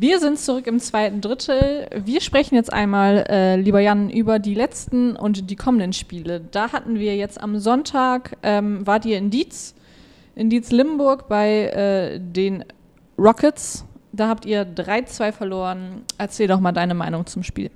Wir 0.00 0.18
sind 0.18 0.38
zurück 0.38 0.66
im 0.66 0.80
zweiten 0.80 1.20
Drittel. 1.20 1.88
Wir 2.02 2.22
sprechen 2.22 2.54
jetzt 2.54 2.72
einmal, 2.72 3.26
äh, 3.28 3.56
lieber 3.56 3.80
Jan, 3.80 4.08
über 4.08 4.38
die 4.38 4.54
letzten 4.54 5.14
und 5.14 5.50
die 5.50 5.56
kommenden 5.56 5.92
Spiele. 5.92 6.40
Da 6.40 6.72
hatten 6.72 6.98
wir 6.98 7.16
jetzt 7.16 7.38
am 7.38 7.58
Sonntag, 7.58 8.38
ähm, 8.42 8.86
wart 8.86 9.04
ihr 9.04 9.18
in 9.18 9.28
Dietz, 9.28 9.74
in 10.34 10.48
Dietz-Limburg 10.48 11.28
bei 11.28 11.64
äh, 11.64 12.18
den 12.18 12.64
Rockets. 13.18 13.84
Da 14.12 14.28
habt 14.28 14.46
ihr 14.46 14.64
3-2 14.64 15.32
verloren. 15.32 16.02
Erzähl 16.16 16.46
doch 16.46 16.60
mal 16.60 16.72
deine 16.72 16.94
Meinung 16.94 17.26
zum 17.26 17.42
Spiel. 17.42 17.70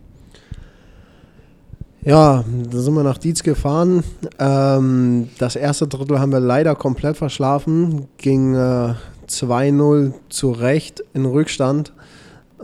Ja, 2.04 2.42
da 2.70 2.78
sind 2.78 2.94
wir 2.94 3.02
nach 3.02 3.18
Dietz 3.18 3.42
gefahren. 3.42 4.02
Ähm, 4.38 5.28
das 5.38 5.56
erste 5.56 5.86
Drittel 5.86 6.18
haben 6.20 6.32
wir 6.32 6.40
leider 6.40 6.74
komplett 6.74 7.18
verschlafen. 7.18 8.08
Ging 8.16 8.54
äh, 8.54 8.94
2-0 9.32 10.12
zurecht 10.28 11.02
in 11.14 11.26
Rückstand. 11.26 11.92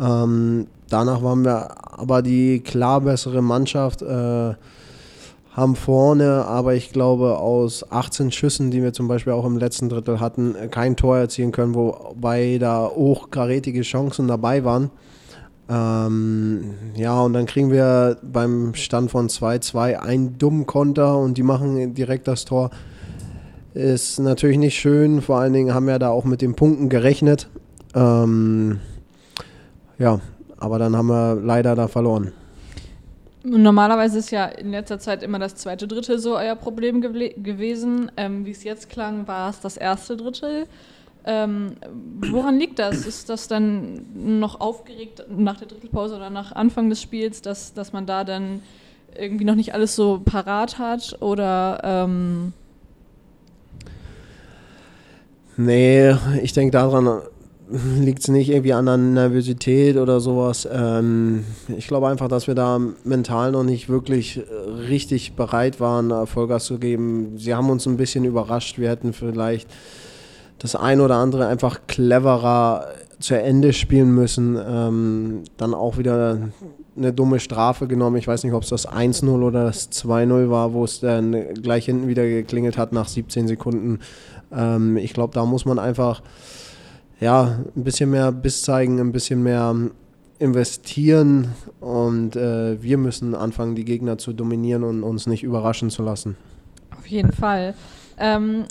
Ähm, 0.00 0.66
danach 0.88 1.22
waren 1.22 1.44
wir 1.44 1.98
aber 1.98 2.22
die 2.22 2.60
klar 2.60 3.00
bessere 3.00 3.42
Mannschaft. 3.42 4.02
Äh, 4.02 4.54
haben 5.58 5.75
vorne, 5.75 6.44
aber 6.44 6.75
ich 6.75 6.92
glaube, 6.92 7.38
aus 7.38 7.90
18 7.90 8.30
Schüssen, 8.30 8.70
die 8.70 8.80
wir 8.80 8.92
zum 8.92 9.08
Beispiel 9.08 9.32
auch 9.32 9.44
im 9.44 9.58
letzten 9.58 9.88
Drittel 9.88 10.20
hatten, 10.20 10.54
kein 10.70 10.94
Tor 10.94 11.18
erzielen 11.18 11.50
können, 11.50 11.75
wobei 11.75 12.58
da 12.60 12.88
hochkarätige 12.88 13.82
Chancen 13.82 14.28
dabei 14.28 14.62
waren. 14.62 14.92
Ähm, 15.68 16.75
ja, 16.94 17.20
und 17.20 17.32
dann 17.32 17.46
kriegen 17.46 17.72
wir 17.72 18.18
beim 18.22 18.75
Stand 18.75 19.10
von 19.10 19.28
2-2 19.28 19.96
einen 19.96 20.38
dummen 20.38 20.64
Konter 20.64 21.18
und 21.18 21.37
die 21.37 21.42
machen 21.42 21.92
direkt 21.92 22.28
das 22.28 22.44
Tor. 22.44 22.70
Ist 23.78 24.18
natürlich 24.18 24.58
nicht 24.58 24.76
schön, 24.76 25.23
vor 25.23 25.38
allen 25.38 25.52
Dingen 25.52 25.73
haben 25.73 25.87
wir 25.87 26.00
da 26.00 26.08
auch 26.08 26.25
mit 26.25 26.42
den 26.42 26.56
Punkten 26.56 26.88
gerechnet. 26.88 27.47
Ähm, 27.94 28.80
ja, 30.00 30.18
aber 30.58 30.80
dann 30.80 30.97
haben 30.97 31.06
wir 31.06 31.37
leider 31.37 31.76
da 31.76 31.87
verloren. 31.87 32.32
Normalerweise 33.44 34.18
ist 34.18 34.32
ja 34.32 34.47
in 34.47 34.73
letzter 34.73 34.99
Zeit 34.99 35.23
immer 35.23 35.38
das 35.38 35.54
zweite 35.54 35.87
Drittel 35.87 36.18
so 36.18 36.37
euer 36.37 36.56
Problem 36.56 37.00
gewesen. 37.00 38.11
Ähm, 38.16 38.44
Wie 38.44 38.50
es 38.50 38.64
jetzt 38.64 38.90
klang, 38.90 39.28
war 39.28 39.49
es 39.50 39.61
das 39.61 39.76
erste 39.76 40.16
Drittel. 40.16 40.66
Ähm, 41.25 41.76
woran 42.32 42.58
liegt 42.58 42.80
das? 42.80 43.06
Ist 43.06 43.28
das 43.28 43.47
dann 43.47 44.06
noch 44.16 44.61
aufgeregt 44.61 45.25
nach 45.30 45.56
der 45.56 45.68
Drittelpause 45.68 46.16
oder 46.16 46.30
nach 46.30 46.50
Anfang 46.50 46.90
des 46.90 47.00
Spiels, 47.00 47.42
dass, 47.42 47.75
dass 47.75 47.92
man 47.92 48.06
da 48.06 48.25
dann 48.25 48.61
irgendwie 49.16 49.44
noch 49.44 49.54
nicht 49.54 49.73
alles 49.73 49.94
so 49.94 50.20
parat 50.25 50.80
hat? 50.80 51.23
Oder. 51.23 51.80
Ähm 51.85 52.54
nee, 55.58 56.14
ich 56.42 56.54
denke 56.54 56.70
daran 56.72 57.20
liegt 57.70 58.20
es 58.20 58.28
nicht 58.28 58.48
irgendwie 58.48 58.72
an 58.72 58.86
der 58.86 58.96
Nervosität 58.96 59.96
oder 59.96 60.20
sowas. 60.20 60.66
Ähm, 60.70 61.44
ich 61.76 61.86
glaube 61.86 62.08
einfach, 62.08 62.28
dass 62.28 62.46
wir 62.46 62.54
da 62.54 62.80
mental 63.04 63.52
noch 63.52 63.64
nicht 63.64 63.88
wirklich 63.88 64.40
richtig 64.88 65.34
bereit 65.34 65.80
waren, 65.80 66.26
Vollgas 66.26 66.64
zu 66.64 66.78
geben. 66.78 67.36
Sie 67.36 67.54
haben 67.54 67.68
uns 67.68 67.86
ein 67.86 67.96
bisschen 67.96 68.24
überrascht. 68.24 68.78
Wir 68.78 68.88
hätten 68.88 69.12
vielleicht 69.12 69.68
das 70.58 70.74
ein 70.76 71.00
oder 71.00 71.16
andere 71.16 71.46
einfach 71.46 71.80
cleverer 71.86 72.86
zu 73.20 73.34
Ende 73.34 73.72
spielen 73.72 74.14
müssen. 74.14 74.56
Ähm, 74.56 75.42
dann 75.56 75.74
auch 75.74 75.98
wieder 75.98 76.38
eine 76.96 77.12
dumme 77.12 77.38
Strafe 77.38 77.86
genommen. 77.86 78.16
Ich 78.16 78.26
weiß 78.26 78.44
nicht, 78.44 78.54
ob 78.54 78.62
es 78.62 78.70
das 78.70 78.88
1-0 78.88 79.28
oder 79.28 79.64
das 79.64 79.90
2-0 79.92 80.50
war, 80.50 80.72
wo 80.72 80.84
es 80.84 81.00
dann 81.00 81.54
gleich 81.54 81.84
hinten 81.84 82.08
wieder 82.08 82.26
geklingelt 82.26 82.78
hat 82.78 82.92
nach 82.92 83.08
17 83.08 83.46
Sekunden. 83.46 84.00
Ähm, 84.52 84.97
ich 84.97 85.12
glaube, 85.12 85.35
da 85.35 85.45
muss 85.45 85.64
man 85.64 85.78
einfach 85.78 86.23
ja, 87.21 87.59
ein 87.76 87.85
bisschen 87.85 88.11
mehr 88.11 88.33
Biss 88.33 88.62
zeigen, 88.62 89.00
ein 89.00 89.12
bisschen 89.12 89.43
mehr 89.43 89.75
investieren 90.38 91.49
und 91.81 92.37
äh, 92.37 92.81
wir 92.81 92.97
müssen 92.97 93.35
anfangen, 93.35 93.75
die 93.75 93.85
Gegner 93.85 94.19
zu 94.19 94.33
dominieren 94.33 94.85
und 94.85 95.02
uns 95.02 95.26
nicht 95.26 95.43
überraschen 95.43 95.90
zu 95.90 96.02
lassen. 96.02 96.37
Auf 96.97 97.07
jeden 97.09 97.33
Fall. 97.33 97.75
Ähm, 98.19 98.64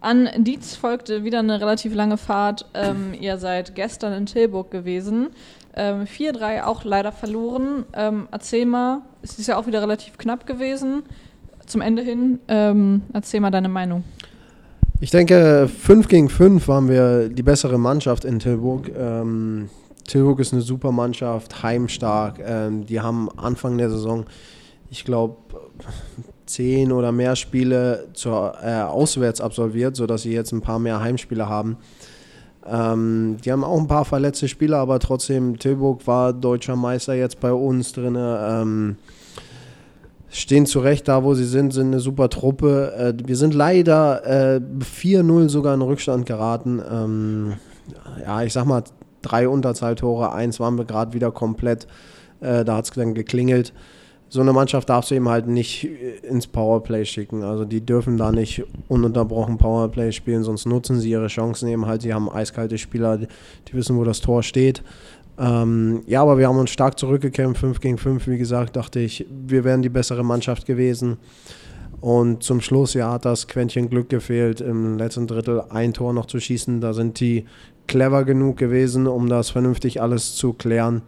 an 0.00 0.28
Dietz 0.38 0.74
folgte 0.74 1.24
wieder 1.24 1.40
eine 1.40 1.60
relativ 1.60 1.94
lange 1.94 2.16
Fahrt. 2.16 2.66
Ähm, 2.74 3.14
ihr 3.18 3.38
seid 3.38 3.74
gestern 3.74 4.12
in 4.14 4.26
Tilburg 4.26 4.70
gewesen. 4.70 5.28
Ähm, 5.74 6.04
4-3 6.04 6.64
auch 6.64 6.84
leider 6.84 7.12
verloren. 7.12 7.84
Ähm, 7.92 8.28
erzähl 8.30 8.66
mal, 8.66 9.02
es 9.22 9.38
ist 9.38 9.46
ja 9.46 9.56
auch 9.56 9.66
wieder 9.66 9.80
relativ 9.80 10.18
knapp 10.18 10.46
gewesen. 10.46 11.02
Zum 11.66 11.80
Ende 11.80 12.02
hin, 12.02 12.40
ähm, 12.48 13.02
erzähl 13.12 13.40
mal 13.40 13.50
deine 13.50 13.68
Meinung. 13.68 14.04
Ich 15.02 15.10
denke, 15.10 15.68
5 15.68 16.06
gegen 16.06 16.28
5 16.28 16.68
waren 16.68 16.88
wir 16.88 17.28
die 17.28 17.42
bessere 17.42 17.76
Mannschaft 17.76 18.24
in 18.24 18.38
Tilburg. 18.38 18.88
Ähm, 18.96 19.68
Tilburg 20.06 20.38
ist 20.38 20.52
eine 20.52 20.62
super 20.62 20.92
Mannschaft, 20.92 21.64
heimstark. 21.64 22.38
Ähm, 22.38 22.86
die 22.86 23.00
haben 23.00 23.28
Anfang 23.36 23.78
der 23.78 23.90
Saison, 23.90 24.26
ich 24.90 25.04
glaube, 25.04 25.38
zehn 26.46 26.92
oder 26.92 27.10
mehr 27.10 27.34
Spiele 27.34 28.10
zur, 28.14 28.54
äh, 28.62 28.82
auswärts 28.82 29.40
absolviert, 29.40 29.96
sodass 29.96 30.22
sie 30.22 30.32
jetzt 30.32 30.52
ein 30.52 30.60
paar 30.60 30.78
mehr 30.78 31.00
Heimspiele 31.00 31.48
haben. 31.48 31.78
Ähm, 32.64 33.38
die 33.44 33.50
haben 33.50 33.64
auch 33.64 33.80
ein 33.80 33.88
paar 33.88 34.04
verletzte 34.04 34.46
Spieler, 34.46 34.78
aber 34.78 35.00
trotzdem, 35.00 35.58
Tilburg 35.58 36.06
war 36.06 36.32
deutscher 36.32 36.76
Meister 36.76 37.14
jetzt 37.14 37.40
bei 37.40 37.52
uns 37.52 37.92
drin. 37.92 38.96
Stehen 40.34 40.64
zurecht 40.64 41.08
da, 41.08 41.24
wo 41.24 41.34
sie 41.34 41.44
sind, 41.44 41.72
sind 41.72 41.88
eine 41.88 42.00
super 42.00 42.28
Truppe. 42.30 42.92
Äh, 42.96 43.28
wir 43.28 43.36
sind 43.36 43.54
leider 43.54 44.56
äh, 44.56 44.60
4-0 44.80 45.48
sogar 45.48 45.74
in 45.74 45.82
Rückstand 45.82 46.26
geraten. 46.26 46.80
Ähm, 46.90 47.52
ja, 48.20 48.42
ich 48.42 48.54
sag 48.54 48.64
mal, 48.64 48.82
drei 49.20 49.46
Unterzahltore, 49.46 50.32
eins 50.32 50.58
waren 50.58 50.78
wir 50.78 50.86
gerade 50.86 51.12
wieder 51.12 51.30
komplett. 51.30 51.86
Äh, 52.40 52.64
da 52.64 52.76
hat 52.76 52.86
es 52.86 52.90
dann 52.92 53.14
geklingelt 53.14 53.72
so 54.32 54.40
eine 54.40 54.54
Mannschaft 54.54 54.88
darfst 54.88 55.10
du 55.10 55.14
eben 55.14 55.28
halt 55.28 55.46
nicht 55.46 55.84
äh, 55.84 56.26
ins 56.26 56.46
Powerplay 56.46 57.04
schicken. 57.04 57.42
Also 57.42 57.66
die 57.66 57.84
dürfen 57.84 58.16
da 58.16 58.32
nicht 58.32 58.64
ununterbrochen 58.88 59.58
Powerplay 59.58 60.10
spielen, 60.10 60.42
sonst 60.42 60.64
nutzen 60.64 60.98
sie 60.98 61.10
ihre 61.10 61.26
Chancen 61.26 61.68
eben 61.68 61.84
halt. 61.84 62.00
Sie 62.00 62.14
haben 62.14 62.30
eiskalte 62.30 62.78
Spieler, 62.78 63.18
die 63.18 63.28
wissen, 63.74 63.98
wo 63.98 64.04
das 64.04 64.22
Tor 64.22 64.42
steht. 64.42 64.82
Ähm, 65.38 66.02
ja, 66.06 66.22
aber 66.22 66.38
wir 66.38 66.48
haben 66.48 66.58
uns 66.58 66.70
stark 66.70 66.98
zurückgekämpft, 66.98 67.60
5 67.60 67.80
gegen 67.80 67.98
5, 67.98 68.26
wie 68.26 68.38
gesagt, 68.38 68.76
dachte 68.76 69.00
ich, 69.00 69.26
wir 69.30 69.64
wären 69.64 69.82
die 69.82 69.88
bessere 69.88 70.24
Mannschaft 70.24 70.66
gewesen. 70.66 71.18
Und 72.00 72.42
zum 72.42 72.60
Schluss, 72.60 72.94
ja, 72.94 73.12
hat 73.12 73.24
das 73.24 73.46
Quäntchen 73.46 73.88
Glück 73.88 74.08
gefehlt, 74.08 74.60
im 74.60 74.98
letzten 74.98 75.26
Drittel 75.26 75.62
ein 75.70 75.94
Tor 75.94 76.12
noch 76.12 76.26
zu 76.26 76.40
schießen. 76.40 76.80
Da 76.80 76.92
sind 76.94 77.20
die 77.20 77.46
clever 77.86 78.24
genug 78.24 78.56
gewesen, 78.56 79.06
um 79.06 79.28
das 79.28 79.50
vernünftig 79.50 80.02
alles 80.02 80.34
zu 80.34 80.52
klären. 80.52 81.02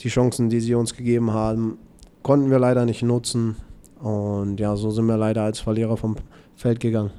Die 0.00 0.08
Chancen, 0.08 0.50
die 0.50 0.60
sie 0.60 0.74
uns 0.74 0.96
gegeben 0.96 1.32
haben, 1.32 1.78
konnten 2.22 2.50
wir 2.50 2.58
leider 2.58 2.84
nicht 2.84 3.02
nutzen. 3.02 3.56
Und 4.00 4.58
ja, 4.58 4.74
so 4.76 4.90
sind 4.90 5.06
wir 5.06 5.16
leider 5.16 5.42
als 5.42 5.60
Verlierer 5.60 5.96
vom 5.96 6.16
Feld 6.56 6.80
gegangen. 6.80 7.10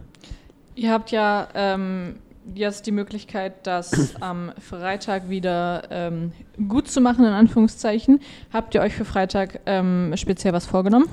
Ihr 0.75 0.91
habt 0.91 1.11
ja 1.11 1.47
ähm, 1.53 2.15
jetzt 2.53 2.85
die 2.85 2.91
Möglichkeit, 2.91 3.65
das 3.67 4.15
am 4.19 4.51
Freitag 4.59 5.29
wieder 5.29 5.83
ähm, 5.89 6.31
gut 6.67 6.87
zu 6.87 7.01
machen, 7.01 7.25
in 7.25 7.31
Anführungszeichen. 7.31 8.19
Habt 8.51 8.75
ihr 8.75 8.81
euch 8.81 8.93
für 8.93 9.05
Freitag 9.05 9.61
ähm, 9.65 10.13
speziell 10.15 10.53
was 10.53 10.65
vorgenommen? 10.65 11.05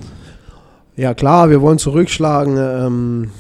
Ja, 0.96 1.14
klar, 1.14 1.50
wir 1.50 1.60
wollen 1.60 1.78
zurückschlagen. 1.78 2.56
Ähm, 2.56 3.30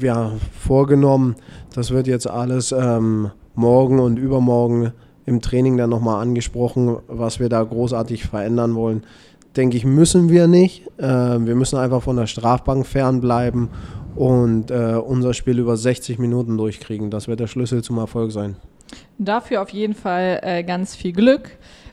ja, 0.00 0.32
vorgenommen, 0.60 1.36
das 1.74 1.90
wird 1.90 2.06
jetzt 2.06 2.28
alles 2.28 2.72
ähm, 2.72 3.30
morgen 3.54 3.98
und 3.98 4.16
übermorgen 4.16 4.92
im 5.26 5.40
Training 5.40 5.76
dann 5.76 5.90
nochmal 5.90 6.22
angesprochen, 6.22 6.96
was 7.06 7.38
wir 7.40 7.48
da 7.48 7.62
großartig 7.62 8.24
verändern 8.24 8.74
wollen 8.74 9.02
denke 9.58 9.76
ich, 9.76 9.84
müssen 9.84 10.30
wir 10.30 10.46
nicht. 10.46 10.86
Äh, 10.98 11.04
wir 11.04 11.54
müssen 11.54 11.78
einfach 11.78 12.02
von 12.02 12.16
der 12.16 12.26
Strafbank 12.26 12.86
fernbleiben 12.86 13.68
und 14.18 14.72
äh, 14.72 14.94
unser 14.94 15.32
Spiel 15.32 15.60
über 15.60 15.76
60 15.76 16.18
Minuten 16.18 16.56
durchkriegen. 16.56 17.08
Das 17.08 17.28
wird 17.28 17.38
der 17.38 17.46
Schlüssel 17.46 17.84
zum 17.84 17.98
Erfolg 17.98 18.32
sein. 18.32 18.56
Dafür 19.18 19.62
auf 19.62 19.70
jeden 19.70 19.94
Fall 19.94 20.40
äh, 20.42 20.64
ganz 20.64 20.96
viel 20.96 21.12
Glück. 21.12 21.50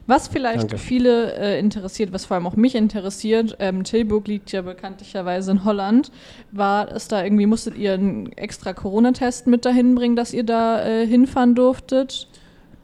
Was 0.08 0.28
vielleicht 0.28 0.62
Danke. 0.62 0.78
viele 0.78 1.34
äh, 1.34 1.60
interessiert, 1.60 2.14
was 2.14 2.26
vor 2.26 2.36
allem 2.36 2.48
auch 2.48 2.56
mich 2.56 2.76
interessiert, 2.76 3.56
ähm, 3.60 3.84
Tilburg 3.84 4.28
liegt 4.28 4.52
ja 4.52 4.62
bekanntlicherweise 4.62 5.52
in 5.52 5.66
Holland. 5.66 6.12
War 6.52 6.92
es 6.92 7.08
da 7.08 7.24
irgendwie, 7.24 7.46
musstet 7.46 7.78
ihr 7.78 7.94
einen 7.94 8.32
extra 8.34 8.74
Corona-Test 8.74 9.48
mit 9.48 9.66
dahin 9.66 9.96
bringen, 9.96 10.16
dass 10.16 10.34
ihr 10.34 10.44
da 10.44 10.84
äh, 10.84 11.08
hinfahren 11.08 11.54
durftet? 11.56 12.28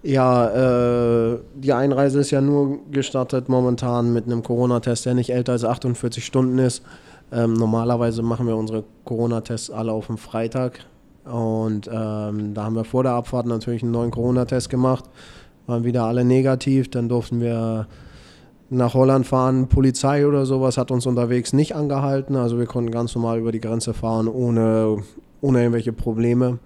Ja, 0.03 1.33
äh, 1.33 1.39
die 1.55 1.73
Einreise 1.73 2.19
ist 2.19 2.31
ja 2.31 2.41
nur 2.41 2.79
gestartet 2.91 3.49
momentan 3.49 4.13
mit 4.13 4.25
einem 4.25 4.41
Corona-Test, 4.41 5.05
der 5.05 5.13
nicht 5.13 5.31
älter 5.31 5.51
als 5.51 5.63
48 5.63 6.25
Stunden 6.25 6.57
ist. 6.57 6.83
Ähm, 7.31 7.53
normalerweise 7.53 8.21
machen 8.21 8.47
wir 8.47 8.55
unsere 8.55 8.83
Corona-Tests 9.05 9.71
alle 9.71 9.91
auf 9.91 10.07
dem 10.07 10.17
Freitag. 10.17 10.79
Und 11.25 11.87
ähm, 11.87 12.53
da 12.53 12.63
haben 12.63 12.75
wir 12.75 12.83
vor 12.83 13.03
der 13.03 13.13
Abfahrt 13.13 13.45
natürlich 13.45 13.83
einen 13.83 13.91
neuen 13.91 14.11
Corona-Test 14.11 14.69
gemacht. 14.69 15.05
Waren 15.67 15.83
wieder 15.83 16.05
alle 16.05 16.25
negativ. 16.25 16.89
Dann 16.89 17.09
durften 17.09 17.39
wir 17.39 17.87
nach 18.69 18.93
Holland 18.93 19.27
fahren. 19.27 19.67
Polizei 19.67 20.25
oder 20.25 20.45
sowas 20.45 20.77
hat 20.77 20.91
uns 20.91 21.05
unterwegs 21.05 21.53
nicht 21.53 21.75
angehalten. 21.75 22.35
Also 22.35 22.57
wir 22.57 22.65
konnten 22.65 22.91
ganz 22.91 23.15
normal 23.15 23.39
über 23.39 23.51
die 23.51 23.59
Grenze 23.59 23.93
fahren, 23.93 24.27
ohne 24.27 24.97
ohne 25.41 25.59
irgendwelche 25.59 25.91
Probleme. 25.91 26.59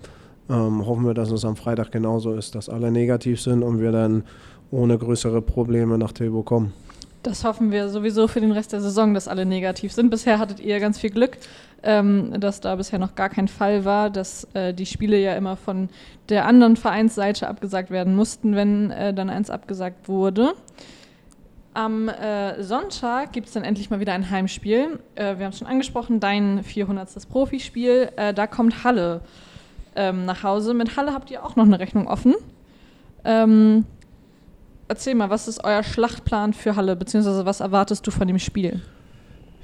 Ähm, 0.50 0.86
hoffen 0.86 1.06
wir, 1.06 1.14
dass 1.14 1.32
es 1.32 1.44
am 1.44 1.56
Freitag 1.56 1.92
genauso 1.92 2.34
ist, 2.34 2.54
dass 2.54 2.70
alle 2.70 2.92
negativ 2.92 3.42
sind 3.42 3.64
und 3.64 3.80
wir 3.80 3.92
dann 3.92 4.24
ohne 4.70 4.98
größere 4.98 5.42
Probleme 5.42 5.98
nach 5.98 6.12
Tilburg 6.12 6.46
kommen. 6.46 6.74
Das 7.25 7.44
hoffen 7.44 7.72
wir 7.72 7.89
sowieso 7.89 8.27
für 8.27 8.39
den 8.39 8.51
Rest 8.51 8.72
der 8.72 8.82
Saison, 8.82 9.15
dass 9.15 9.27
alle 9.27 9.48
negativ 9.48 9.91
sind. 9.91 10.12
Bisher 10.12 10.38
hattet 10.38 10.60
ihr 10.60 10.79
ganz 10.79 11.00
viel 11.00 11.10
Glück, 11.10 11.39
ähm, 11.82 12.39
dass 12.39 12.62
da 12.62 12.75
bisher 12.75 13.00
noch 13.00 13.15
gar 13.15 13.29
kein 13.29 13.48
Fall 13.48 13.84
war, 13.84 14.12
dass 14.12 14.44
äh, 14.53 14.75
die 14.75 14.86
Spiele 14.86 15.17
ja 15.20 15.34
immer 15.34 15.58
von 15.58 15.89
der 16.29 16.46
anderen 16.46 16.75
Vereinsseite 16.75 17.48
abgesagt 17.48 17.89
werden 17.89 18.15
mussten, 18.15 18.55
wenn 18.55 18.91
äh, 18.91 19.12
dann 19.12 19.32
eins 19.32 19.50
abgesagt 19.50 20.08
wurde. 20.08 20.53
Am 21.74 22.10
äh, 22.10 22.62
Sonntag 22.62 23.34
gibt 23.34 23.48
es 23.48 23.53
dann 23.53 23.63
endlich 23.63 23.89
mal 23.89 24.00
wieder 24.00 24.13
ein 24.13 24.29
Heimspiel. 24.29 25.00
Äh, 25.15 25.39
wir 25.39 25.46
haben 25.46 25.51
es 25.51 25.58
schon 25.58 25.67
angesprochen, 25.67 26.20
dein 26.20 26.63
400. 26.63 27.27
Profispiel. 27.27 28.12
Äh, 28.17 28.36
da 28.36 28.46
kommt 28.46 28.84
Halle 28.84 29.22
ähm, 29.96 30.25
nach 30.25 30.44
Hause. 30.44 30.75
Mit 30.75 30.96
Halle 30.96 31.12
habt 31.12 31.32
ihr 31.32 31.44
auch 31.44 31.55
noch 31.55 31.65
eine 31.65 31.79
Rechnung 31.79 32.05
offen. 32.05 32.36
Ähm, 33.24 33.86
erzähl 34.88 35.15
mal, 35.15 35.30
was 35.30 35.48
ist 35.48 35.63
euer 35.63 35.84
Schlachtplan 35.84 36.54
für 36.54 36.75
Halle, 36.75 36.96
beziehungsweise 36.96 37.46
was 37.46 37.60
erwartest 37.60 38.06
du 38.06 38.12
von 38.12 38.27
dem 38.27 38.39
Spiel? 38.39 38.82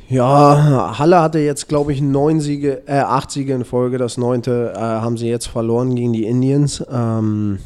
Ja, 0.09 0.99
Halle 0.99 1.21
hatte 1.21 1.39
jetzt, 1.39 1.69
glaube 1.69 1.93
ich, 1.93 2.01
neun 2.01 2.41
Siege, 2.41 2.81
äh, 2.85 2.99
acht 2.99 3.31
Siege 3.31 3.53
in 3.53 3.63
Folge. 3.63 3.97
Das 3.97 4.17
neunte 4.17 4.73
äh, 4.75 4.79
haben 4.79 5.15
sie 5.15 5.29
jetzt 5.29 5.47
verloren 5.47 5.95
gegen 5.95 6.11
die 6.11 6.25
Indians. 6.25 6.83
Ähm, 6.91 7.59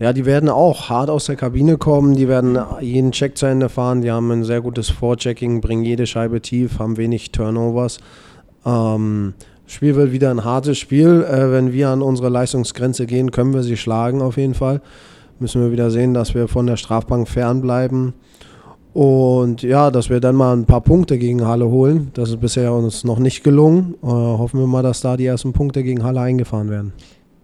ja, 0.00 0.12
die 0.12 0.26
werden 0.26 0.48
auch 0.48 0.88
hart 0.88 1.08
aus 1.08 1.26
der 1.26 1.36
Kabine 1.36 1.76
kommen. 1.76 2.16
Die 2.16 2.26
werden 2.26 2.58
jeden 2.80 3.12
Check 3.12 3.38
zu 3.38 3.46
Ende 3.46 3.68
fahren. 3.68 4.00
Die 4.00 4.10
haben 4.10 4.30
ein 4.32 4.42
sehr 4.42 4.60
gutes 4.60 4.90
Vorchecking, 4.90 5.60
bringen 5.60 5.84
jede 5.84 6.06
Scheibe 6.06 6.40
tief, 6.40 6.80
haben 6.80 6.96
wenig 6.96 7.30
Turnovers. 7.30 7.98
Ähm, 8.66 9.34
Spiel 9.66 9.94
wird 9.94 10.10
wieder 10.10 10.30
ein 10.32 10.44
hartes 10.44 10.78
Spiel. 10.78 11.24
Äh, 11.30 11.52
wenn 11.52 11.72
wir 11.72 11.90
an 11.90 12.02
unsere 12.02 12.28
Leistungsgrenze 12.28 13.06
gehen, 13.06 13.30
können 13.30 13.54
wir 13.54 13.62
sie 13.62 13.76
schlagen 13.76 14.20
auf 14.20 14.36
jeden 14.36 14.54
Fall 14.54 14.80
müssen 15.40 15.62
wir 15.62 15.72
wieder 15.72 15.90
sehen, 15.90 16.14
dass 16.14 16.34
wir 16.34 16.48
von 16.48 16.66
der 16.66 16.76
Strafbank 16.76 17.28
fernbleiben. 17.28 18.14
Und 18.94 19.62
ja, 19.62 19.90
dass 19.90 20.10
wir 20.10 20.20
dann 20.20 20.34
mal 20.34 20.56
ein 20.56 20.64
paar 20.64 20.80
Punkte 20.80 21.18
gegen 21.18 21.46
Halle 21.46 21.68
holen. 21.68 22.10
Das 22.14 22.30
ist 22.30 22.40
bisher 22.40 22.72
uns 22.72 23.04
noch 23.04 23.18
nicht 23.18 23.44
gelungen. 23.44 23.94
Äh, 24.02 24.06
hoffen 24.06 24.58
wir 24.58 24.66
mal, 24.66 24.82
dass 24.82 25.00
da 25.00 25.16
die 25.16 25.26
ersten 25.26 25.52
Punkte 25.52 25.82
gegen 25.82 26.02
Halle 26.02 26.20
eingefahren 26.20 26.70
werden. 26.70 26.92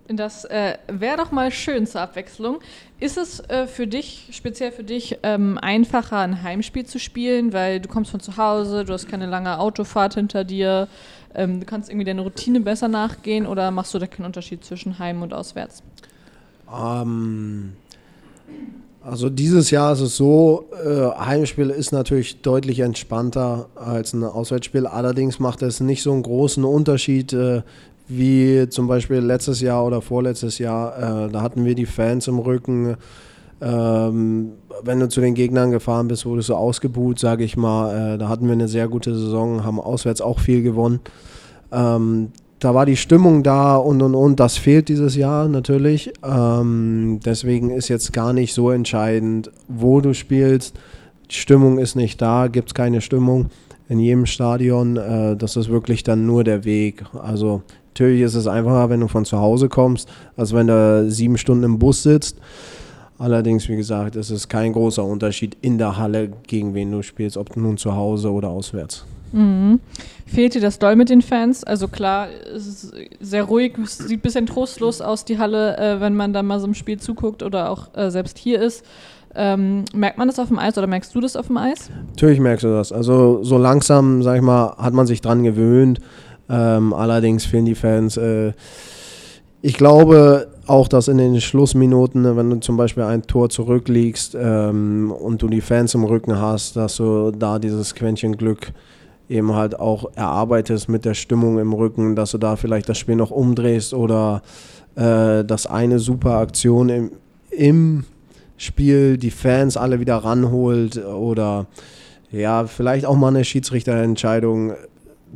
Das 0.09 0.45
äh, 0.45 0.77
wäre 0.89 1.17
doch 1.17 1.31
mal 1.31 1.51
schön 1.51 1.87
zur 1.87 2.03
Abwechslung. 2.03 2.59
Ist 3.01 3.17
es 3.17 3.41
äh, 3.49 3.67
für 3.67 3.87
dich, 3.87 4.29
speziell 4.33 4.71
für 4.71 4.85
dich, 4.85 5.19
ähm, 5.23 5.57
einfacher, 5.59 6.19
ein 6.19 6.43
Heimspiel 6.43 6.85
zu 6.85 6.99
spielen, 6.99 7.53
weil 7.53 7.81
du 7.81 7.89
kommst 7.89 8.11
von 8.11 8.21
zu 8.21 8.37
Hause, 8.37 8.85
du 8.85 8.93
hast 8.93 9.09
keine 9.09 9.27
lange 9.27 9.59
Autofahrt 9.59 10.15
hinter 10.15 10.45
dir, 10.45 10.89
ähm, 11.35 11.61
du 11.61 11.67
kannst 11.67 11.89
irgendwie 11.89 12.05
deine 12.05 12.21
Routine 12.21 12.61
besser 12.61 12.89
nachgehen 12.89 13.47
oder 13.47 13.71
machst 13.71 13.95
du 13.95 13.99
da 13.99 14.07
keinen 14.07 14.27
Unterschied 14.27 14.63
zwischen 14.65 14.99
Heim 14.99 15.23
und 15.23 15.33
Auswärts? 15.33 15.83
Ähm, 16.71 17.73
also 19.05 19.29
dieses 19.29 19.71
Jahr 19.71 19.93
ist 19.93 20.01
es 20.01 20.17
so, 20.17 20.65
äh, 20.83 21.11
Heimspiel 21.19 21.69
ist 21.69 21.93
natürlich 21.93 22.41
deutlich 22.41 22.81
entspannter 22.81 23.69
als 23.75 24.15
ein 24.15 24.25
Auswärtsspiel. 24.25 24.87
Allerdings 24.87 25.39
macht 25.39 25.61
es 25.61 25.81
nicht 25.81 26.03
so 26.03 26.13
einen 26.13 26.23
großen 26.23 26.65
Unterschied 26.65 27.35
äh, 27.35 27.61
wie 28.09 28.67
zum 28.71 28.87
Beispiel 28.87 29.19
letztes 29.19 29.61
Jahr 29.61 29.85
oder 29.85 30.01
vorletztes 30.01 30.59
Jahr. 30.59 31.27
Äh, 31.27 31.31
da 31.31 31.43
hatten 31.43 31.67
wir 31.67 31.75
die 31.75 31.85
Fans 31.85 32.29
im 32.29 32.39
Rücken. 32.39 32.97
Ähm, 33.61 34.53
wenn 34.83 35.01
du 35.01 35.09
zu 35.11 35.21
den 35.21 35.35
Gegnern 35.35 35.71
gefahren 35.71 36.09
bist, 36.09 36.25
wurdest 36.25 36.49
du 36.49 36.55
ausgebuht, 36.55 37.19
sage 37.19 37.45
ich 37.45 37.59
mal. 37.59 38.19
Da 38.19 38.29
hatten 38.29 38.47
wir 38.47 38.53
eine 38.53 38.69
sehr 38.69 38.89
gute 38.89 39.15
Saison, 39.15 39.65
haben 39.65 39.81
auswärts 39.81 40.21
auch 40.21 40.41
viel 40.41 40.63
gewonnen. 40.63 41.01
Da 42.65 42.75
war 42.75 42.87
die 42.87 42.97
Stimmung 42.97 43.43
da 43.43 43.77
und 43.77 44.01
und 44.01 44.15
und. 44.15 44.41
Das 44.41 44.57
fehlt 44.57 44.89
dieses 44.89 45.17
Jahr 45.17 45.49
natürlich. 45.49 46.11
Ähm, 46.25 47.21
deswegen 47.23 47.69
ist 47.69 47.89
jetzt 47.89 48.15
gar 48.15 48.33
nicht 48.33 48.55
so 48.55 48.71
entscheidend, 48.71 49.51
wo 49.69 50.01
du 50.01 50.15
spielst. 50.15 50.75
Die 51.31 51.35
Stimmung 51.35 51.79
ist 51.79 51.95
nicht 51.95 52.23
da, 52.23 52.47
gibt 52.47 52.71
es 52.71 52.75
keine 52.75 53.03
Stimmung 53.03 53.51
in 53.91 53.99
jedem 53.99 54.25
Stadion. 54.25 54.97
Äh, 54.97 55.37
das 55.37 55.57
ist 55.57 55.69
wirklich 55.69 56.05
dann 56.05 56.25
nur 56.25 56.43
der 56.43 56.65
Weg. 56.65 57.05
Also 57.23 57.61
natürlich 57.89 58.23
ist 58.23 58.35
es 58.35 58.47
einfacher, 58.47 58.89
wenn 58.89 59.01
du 59.01 59.09
von 59.09 59.27
zu 59.27 59.39
Hause 59.39 59.69
kommst, 59.69 60.09
als 60.35 60.55
wenn 60.55 60.69
du 60.69 61.11
sieben 61.11 61.37
Stunden 61.37 61.65
im 61.65 61.79
Bus 61.79 62.03
sitzt. 62.03 62.39
Allerdings, 63.19 63.69
wie 63.69 63.77
gesagt, 63.77 64.17
es 64.17 64.31
ist 64.31 64.49
kein 64.49 64.73
großer 64.73 65.05
Unterschied 65.05 65.55
in 65.61 65.77
der 65.77 65.99
Halle, 65.99 66.31
gegen 66.47 66.73
wen 66.73 66.93
du 66.93 67.03
spielst, 67.03 67.37
ob 67.37 67.59
nun 67.59 67.77
zu 67.77 67.95
Hause 67.95 68.33
oder 68.33 68.49
auswärts. 68.49 69.05
Mhm. 69.35 69.81
Fehlt 70.27 70.55
dir 70.55 70.61
das 70.61 70.79
doll 70.79 70.97
mit 70.97 71.11
den 71.11 71.23
Fans? 71.23 71.65
Also 71.65 71.89
klar, 71.89 72.29
es 72.55 72.67
ist 72.67 72.95
sehr 73.21 73.45
ruhig, 73.45 73.75
sieht 73.85 74.19
ein 74.19 74.23
bisschen 74.23 74.47
trostlos 74.47 75.01
aus, 75.01 75.25
die 75.25 75.39
Halle, 75.39 75.77
äh, 75.77 76.01
wenn 76.01 76.15
man 76.15 76.33
da 76.33 76.43
mal 76.43 76.61
so 76.61 76.67
im 76.67 76.75
Spiel 76.75 76.99
zuguckt 76.99 77.43
oder 77.43 77.71
auch 77.71 77.89
äh, 77.95 78.11
selbst 78.11 78.39
hier 78.39 78.61
ist. 78.61 78.85
Ähm, 79.37 79.85
merkt 79.93 80.17
man 80.17 80.29
das 80.29 80.39
auf 80.39 80.49
dem 80.49 80.59
Eis 80.59 80.79
oder 80.79 80.87
merkst 80.87 81.13
du 81.15 81.21
das 81.21 81.37
auf 81.37 81.49
dem 81.49 81.57
Eis? 81.57 81.91
Natürlich 82.11 82.39
merkst 82.39 82.65
du 82.65 82.69
das. 82.69 82.93
Also 82.93 83.43
so 83.43 83.59
langsam, 83.59 84.23
sag 84.23 84.37
ich 84.37 84.43
mal, 84.43 84.77
hat 84.79 84.95
man 84.95 85.07
sich 85.07 85.21
dran 85.21 85.43
gewöhnt. 85.43 85.99
Ähm, 86.49 86.93
allerdings 86.93 87.45
fehlen 87.45 87.65
die 87.65 87.75
Fans. 87.75 88.17
Äh, 88.17 88.53
ich 89.61 89.77
glaube 89.77 90.49
auch, 90.67 90.89
dass 90.89 91.09
in 91.09 91.19
den 91.19 91.41
Schlussminuten, 91.41 92.37
wenn 92.37 92.51
du 92.51 92.61
zum 92.61 92.77
Beispiel 92.77 93.03
ein 93.03 93.23
Tor 93.23 93.49
zurückliegst 93.51 94.37
ähm, 94.39 95.11
und 95.11 95.43
du 95.43 95.49
die 95.49 95.61
Fans 95.61 95.95
im 95.95 96.05
Rücken 96.05 96.39
hast, 96.39 96.77
dass 96.77 96.97
du 96.97 97.33
da 97.33 97.59
dieses 97.59 97.95
Quäntchen 97.95 98.37
Glück 98.37 98.73
eben 99.29 99.55
halt 99.55 99.79
auch 99.79 100.11
erarbeitest 100.15 100.89
mit 100.89 101.05
der 101.05 101.15
Stimmung 101.15 101.59
im 101.59 101.73
Rücken, 101.73 102.17
dass 102.17 102.33
du 102.33 102.39
da 102.39 102.57
vielleicht 102.57 102.89
das 102.89 102.99
Spiel 102.99 103.17
noch 103.17 103.31
umdrehst 103.31 103.95
oder 103.95 104.43
äh, 104.97 105.45
dass 105.45 105.67
eine 105.67 105.99
super 105.99 106.39
Aktion 106.39 106.89
im, 106.89 107.11
im 107.51 108.05
Spiel 108.57 109.17
die 109.17 109.31
Fans 109.31 109.77
alle 109.77 110.01
wieder 110.01 110.17
ranholt 110.17 111.05
oder 111.05 111.67
ja, 112.31 112.67
vielleicht 112.67 113.07
auch 113.07 113.17
mal 113.17 113.29
eine 113.29 113.45
Schiedsrichterentscheidung 113.45 114.75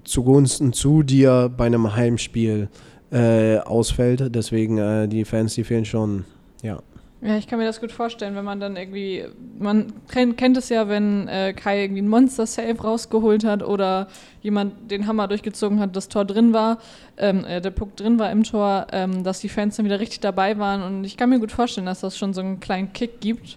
zugunsten 0.05 0.73
zu 0.73 1.03
dir 1.03 1.51
bei 1.55 1.67
einem 1.67 1.95
Heimspiel 1.95 2.69
äh, 3.11 3.59
ausfällt. 3.59 4.35
Deswegen 4.35 4.79
äh, 4.79 5.09
die 5.09 5.25
Fans, 5.25 5.55
die 5.55 5.65
fehlen 5.65 5.85
schon, 5.85 6.25
ja. 6.63 6.79
Ja, 7.21 7.37
ich 7.37 7.49
kann 7.49 7.59
mir 7.59 7.65
das 7.65 7.81
gut 7.81 7.91
vorstellen, 7.91 8.37
wenn 8.37 8.45
man 8.45 8.61
dann 8.61 8.77
irgendwie, 8.77 9.25
man 9.59 9.93
kennt 10.09 10.57
es 10.57 10.69
ja, 10.69 10.89
wenn 10.89 11.27
äh, 11.27 11.53
Kai 11.53 11.83
irgendwie 11.83 12.03
ein 12.03 12.09
Monster-Save 12.09 12.81
rausgeholt 12.81 13.43
hat 13.43 13.65
oder 13.65 14.07
jemand 14.41 14.89
den 14.89 15.09
Hammer 15.09 15.27
durchgezogen 15.27 15.81
hat, 15.81 15.97
das 15.97 16.09
Tor 16.09 16.25
drin 16.25 16.53
war, 16.53 16.79
ähm, 17.17 17.45
äh, 17.45 17.61
der 17.61 17.73
Puck 17.73 17.97
drin 17.97 18.21
war 18.21 18.31
im 18.31 18.45
Tor, 18.45 18.87
ähm, 18.93 19.25
dass 19.25 19.41
die 19.41 19.49
Fans 19.49 19.75
dann 19.75 19.85
wieder 19.85 19.99
richtig 19.99 20.21
dabei 20.21 20.59
waren 20.59 20.83
und 20.83 21.03
ich 21.03 21.17
kann 21.17 21.31
mir 21.31 21.41
gut 21.41 21.51
vorstellen, 21.51 21.87
dass 21.87 22.01
das 22.01 22.17
schon 22.17 22.35
so 22.35 22.41
einen 22.41 22.61
kleinen 22.61 22.93
Kick 22.93 23.21
gibt 23.21 23.57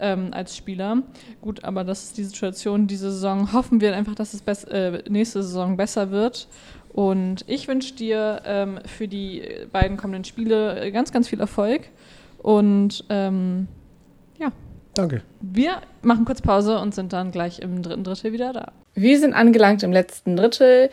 ähm, 0.00 0.30
als 0.32 0.56
Spieler. 0.56 1.04
Gut, 1.40 1.62
aber 1.62 1.84
das 1.84 2.04
ist 2.04 2.18
die 2.18 2.24
Situation 2.24 2.88
diese 2.88 3.12
Saison. 3.12 3.52
Hoffen 3.52 3.80
wir 3.80 3.94
einfach, 3.94 4.16
dass 4.16 4.34
es 4.34 4.64
äh, 4.64 5.02
nächste 5.08 5.44
Saison 5.44 5.76
besser 5.76 6.10
wird. 6.10 6.48
Und 6.92 7.44
ich 7.46 7.68
wünsche 7.68 7.94
dir 7.94 8.42
ähm, 8.44 8.80
für 8.84 9.06
die 9.06 9.42
beiden 9.70 9.96
kommenden 9.96 10.24
Spiele 10.24 10.90
ganz, 10.92 11.12
ganz 11.12 11.28
viel 11.28 11.40
Erfolg. 11.40 11.82
Und 12.38 13.04
ähm, 13.08 13.68
ja. 14.38 14.52
Danke. 14.94 15.22
Wir 15.40 15.82
machen 16.02 16.24
kurz 16.24 16.40
Pause 16.40 16.78
und 16.78 16.94
sind 16.94 17.12
dann 17.12 17.30
gleich 17.30 17.58
im 17.58 17.82
dritten 17.82 18.04
Drittel 18.04 18.32
wieder 18.32 18.52
da. 18.52 18.72
Wir 18.94 19.20
sind 19.20 19.34
angelangt 19.34 19.82
im 19.82 19.92
letzten 19.92 20.36
Drittel. 20.36 20.90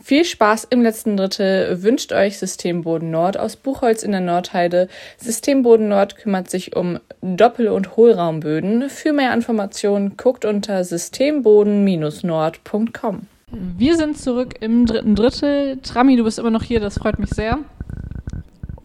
Viel 0.00 0.24
Spaß 0.24 0.68
im 0.70 0.82
letzten 0.82 1.16
Drittel 1.16 1.82
wünscht 1.82 2.12
euch 2.12 2.38
Systemboden 2.38 3.10
Nord 3.10 3.38
aus 3.38 3.56
Buchholz 3.56 4.02
in 4.02 4.12
der 4.12 4.22
Nordheide. 4.22 4.88
Systemboden 5.18 5.88
Nord 5.88 6.16
kümmert 6.16 6.50
sich 6.50 6.74
um 6.74 6.98
Doppel- 7.20 7.68
und 7.68 7.96
Hohlraumböden. 7.96 8.88
Für 8.88 9.12
mehr 9.12 9.34
Informationen 9.34 10.16
guckt 10.16 10.44
unter 10.44 10.82
systemboden-nord.com. 10.82 13.26
Wir 13.52 13.96
sind 13.96 14.18
zurück 14.18 14.54
im 14.60 14.86
dritten 14.86 15.14
Drittel. 15.14 15.78
Trami, 15.82 16.16
du 16.16 16.24
bist 16.24 16.38
immer 16.38 16.50
noch 16.50 16.62
hier, 16.62 16.80
das 16.80 16.98
freut 16.98 17.18
mich 17.18 17.30
sehr. 17.30 17.58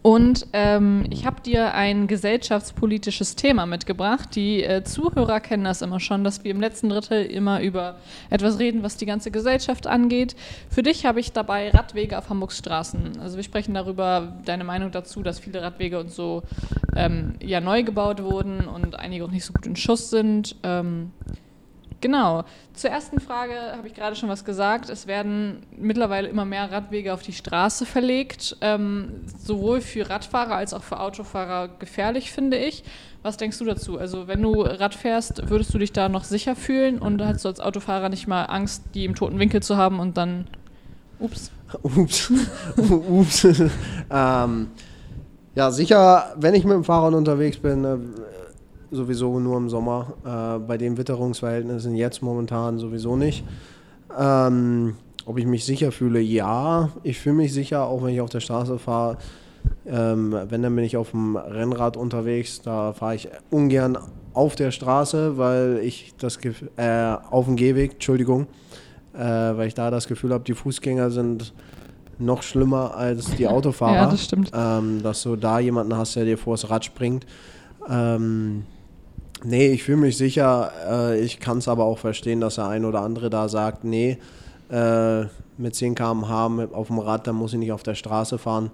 Und 0.07 0.47
ähm, 0.53 1.03
ich 1.09 1.25
habe 1.25 1.41
dir 1.41 1.73
ein 1.73 2.07
gesellschaftspolitisches 2.07 3.35
Thema 3.35 3.65
mitgebracht. 3.65 4.37
Die 4.37 4.63
äh, 4.63 4.81
Zuhörer 4.85 5.41
kennen 5.41 5.65
das 5.65 5.81
immer 5.81 5.99
schon, 5.99 6.23
dass 6.23 6.45
wir 6.45 6.51
im 6.51 6.61
letzten 6.61 6.87
Drittel 6.87 7.25
immer 7.25 7.59
über 7.59 7.97
etwas 8.29 8.57
reden, 8.57 8.83
was 8.83 8.95
die 8.95 9.05
ganze 9.05 9.31
Gesellschaft 9.31 9.85
angeht. 9.85 10.37
Für 10.69 10.81
dich 10.81 11.05
habe 11.05 11.19
ich 11.19 11.33
dabei 11.33 11.71
Radwege 11.71 12.17
auf 12.17 12.29
Hamburgs 12.29 12.57
Straßen. 12.57 13.19
Also 13.19 13.35
wir 13.35 13.43
sprechen 13.43 13.73
darüber, 13.73 14.37
deine 14.45 14.63
Meinung 14.63 14.91
dazu, 14.91 15.23
dass 15.23 15.39
viele 15.39 15.61
Radwege 15.61 15.99
und 15.99 16.09
so 16.09 16.43
ähm, 16.95 17.33
ja 17.43 17.59
neu 17.59 17.83
gebaut 17.83 18.23
wurden 18.23 18.61
und 18.61 18.97
einige 18.97 19.25
auch 19.25 19.31
nicht 19.31 19.43
so 19.43 19.51
gut 19.51 19.65
in 19.65 19.75
Schuss 19.75 20.09
sind. 20.09 20.55
Ähm, 20.63 21.11
Genau. 21.99 22.43
Zur 22.73 22.91
ersten 22.91 23.19
Frage 23.19 23.53
habe 23.75 23.87
ich 23.87 23.95
gerade 23.95 24.15
schon 24.15 24.29
was 24.29 24.45
gesagt. 24.45 24.89
Es 24.89 25.07
werden 25.07 25.65
mittlerweile 25.75 26.27
immer 26.27 26.45
mehr 26.45 26.71
Radwege 26.71 27.13
auf 27.13 27.23
die 27.23 27.33
Straße 27.33 27.85
verlegt. 27.85 28.55
Ähm, 28.61 29.25
sowohl 29.37 29.81
für 29.81 30.07
Radfahrer 30.09 30.55
als 30.55 30.73
auch 30.73 30.83
für 30.83 30.99
Autofahrer 30.99 31.69
gefährlich, 31.79 32.31
finde 32.31 32.57
ich. 32.57 32.83
Was 33.23 33.37
denkst 33.37 33.57
du 33.57 33.65
dazu? 33.65 33.97
Also, 33.97 34.27
wenn 34.27 34.41
du 34.41 34.61
Rad 34.61 34.93
fährst, 34.93 35.49
würdest 35.49 35.73
du 35.73 35.79
dich 35.79 35.91
da 35.91 36.07
noch 36.07 36.23
sicher 36.23 36.55
fühlen 36.55 36.99
und 36.99 37.21
hast 37.21 37.45
du 37.45 37.49
als 37.49 37.59
Autofahrer 37.59 38.09
nicht 38.09 38.27
mal 38.27 38.43
Angst, 38.43 38.83
die 38.93 39.05
im 39.05 39.15
toten 39.15 39.39
Winkel 39.39 39.63
zu 39.63 39.75
haben 39.75 39.99
und 39.99 40.17
dann 40.17 40.47
Ups. 41.19 41.51
Ups. 41.81 42.31
Ups. 42.77 43.43
ähm, 44.11 44.67
ja, 45.55 45.71
sicher, 45.71 46.35
wenn 46.37 46.53
ich 46.53 46.63
mit 46.63 46.75
dem 46.75 46.83
Fahrrad 46.83 47.15
unterwegs 47.15 47.57
bin, 47.57 47.83
äh, 47.83 47.97
sowieso 48.91 49.39
nur 49.39 49.57
im 49.57 49.69
Sommer. 49.69 50.13
Äh, 50.25 50.59
bei 50.59 50.77
den 50.77 50.97
Witterungsverhältnissen 50.97 51.95
jetzt 51.95 52.21
momentan 52.21 52.77
sowieso 52.77 53.15
nicht. 53.15 53.43
Ähm, 54.17 54.95
ob 55.25 55.37
ich 55.37 55.45
mich 55.45 55.65
sicher 55.65 55.91
fühle? 55.91 56.19
Ja, 56.19 56.89
ich 57.03 57.19
fühle 57.19 57.35
mich 57.35 57.53
sicher, 57.53 57.85
auch 57.85 58.03
wenn 58.03 58.13
ich 58.13 58.21
auf 58.21 58.29
der 58.29 58.39
Straße 58.39 58.79
fahre. 58.79 59.17
Ähm, 59.85 60.33
wenn, 60.49 60.61
dann 60.61 60.75
bin 60.75 60.85
ich 60.85 60.95
auf 60.95 61.11
dem 61.11 61.35
Rennrad 61.35 61.97
unterwegs. 61.97 62.61
Da 62.61 62.93
fahre 62.93 63.15
ich 63.15 63.27
ungern 63.49 63.97
auf 64.33 64.55
der 64.55 64.71
Straße, 64.71 65.37
weil 65.37 65.79
ich 65.83 66.13
das 66.17 66.39
Gefühl, 66.39 66.69
äh, 66.77 67.15
auf 67.29 67.45
dem 67.45 67.55
Gehweg, 67.55 67.93
Entschuldigung, 67.93 68.47
äh, 69.13 69.19
weil 69.19 69.67
ich 69.67 69.73
da 69.73 69.91
das 69.91 70.07
Gefühl 70.07 70.31
habe, 70.31 70.43
die 70.43 70.53
Fußgänger 70.53 71.09
sind 71.11 71.53
noch 72.19 72.43
schlimmer 72.43 72.95
als 72.95 73.35
die 73.35 73.47
Autofahrer. 73.49 73.95
Ja, 73.95 74.05
das 74.05 74.23
stimmt. 74.23 74.51
Ähm, 74.53 75.01
dass 75.03 75.23
du 75.23 75.35
da 75.35 75.59
jemanden 75.59 75.97
hast, 75.97 76.15
der 76.15 76.25
dir 76.25 76.37
vors 76.37 76.69
Rad 76.69 76.85
springt. 76.85 77.25
Ähm, 77.89 78.63
nee, 79.43 79.67
ich 79.67 79.83
fühle 79.83 79.97
mich 79.97 80.17
sicher. 80.17 80.71
Äh, 80.89 81.21
ich 81.21 81.39
kann 81.39 81.59
es 81.59 81.67
aber 81.67 81.85
auch 81.85 81.99
verstehen, 81.99 82.41
dass 82.41 82.55
der 82.55 82.67
ein 82.67 82.85
oder 82.85 83.01
andere 83.01 83.29
da 83.29 83.49
sagt, 83.49 83.83
nee, 83.83 84.17
äh, 84.69 85.25
mit 85.57 85.75
10 85.75 85.95
km/h 85.95 86.67
auf 86.73 86.87
dem 86.87 86.99
Rad, 86.99 87.27
dann 87.27 87.35
muss 87.35 87.53
ich 87.53 87.59
nicht 87.59 87.71
auf 87.71 87.83
der 87.83 87.95
Straße 87.95 88.37
fahren. 88.37 88.71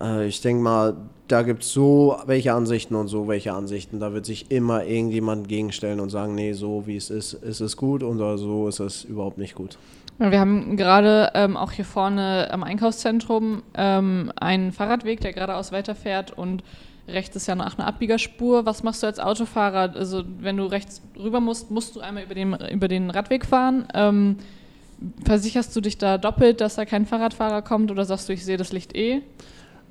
Äh, 0.00 0.26
ich 0.26 0.40
denke 0.40 0.62
mal, 0.62 0.96
da 1.28 1.42
gibt 1.42 1.62
es 1.62 1.72
so 1.72 2.16
welche 2.26 2.52
Ansichten 2.52 2.94
und 2.94 3.08
so 3.08 3.28
welche 3.28 3.52
Ansichten. 3.52 4.00
Da 4.00 4.12
wird 4.12 4.26
sich 4.26 4.50
immer 4.50 4.84
irgendjemand 4.84 5.48
gegenstellen 5.48 6.00
und 6.00 6.10
sagen, 6.10 6.34
nee, 6.34 6.52
so 6.52 6.86
wie 6.86 6.96
es 6.96 7.10
ist, 7.10 7.34
ist 7.34 7.60
es 7.60 7.76
gut 7.76 8.02
oder 8.02 8.38
so 8.38 8.68
ist 8.68 8.80
es 8.80 9.04
überhaupt 9.04 9.38
nicht 9.38 9.54
gut. 9.54 9.78
Wir 10.18 10.40
haben 10.40 10.78
gerade 10.78 11.30
ähm, 11.34 11.58
auch 11.58 11.72
hier 11.72 11.84
vorne 11.84 12.48
am 12.50 12.62
Einkaufszentrum 12.62 13.62
ähm, 13.74 14.32
einen 14.36 14.72
Fahrradweg, 14.72 15.20
der 15.20 15.34
geradeaus 15.34 15.72
weiterfährt 15.72 16.36
und 16.36 16.62
rechts 17.08 17.36
ist 17.36 17.46
ja 17.46 17.54
noch 17.54 17.78
eine 17.78 17.86
Abbiegerspur. 17.86 18.66
Was 18.66 18.82
machst 18.82 19.02
du 19.02 19.06
als 19.06 19.18
Autofahrer? 19.18 19.94
Also 19.94 20.24
wenn 20.40 20.56
du 20.56 20.64
rechts 20.64 21.02
rüber 21.18 21.40
musst, 21.40 21.70
musst 21.70 21.96
du 21.96 22.00
einmal 22.00 22.24
über 22.24 22.34
den, 22.34 22.54
über 22.72 22.88
den 22.88 23.10
Radweg 23.10 23.46
fahren. 23.46 23.86
Ähm, 23.94 24.36
versicherst 25.24 25.74
du 25.76 25.80
dich 25.80 25.98
da 25.98 26.18
doppelt, 26.18 26.60
dass 26.60 26.76
da 26.76 26.84
kein 26.84 27.06
Fahrradfahrer 27.06 27.62
kommt 27.62 27.90
oder 27.90 28.04
sagst 28.04 28.28
du, 28.28 28.32
ich 28.32 28.44
sehe 28.44 28.56
das 28.56 28.72
Licht 28.72 28.94
eh? 28.96 29.22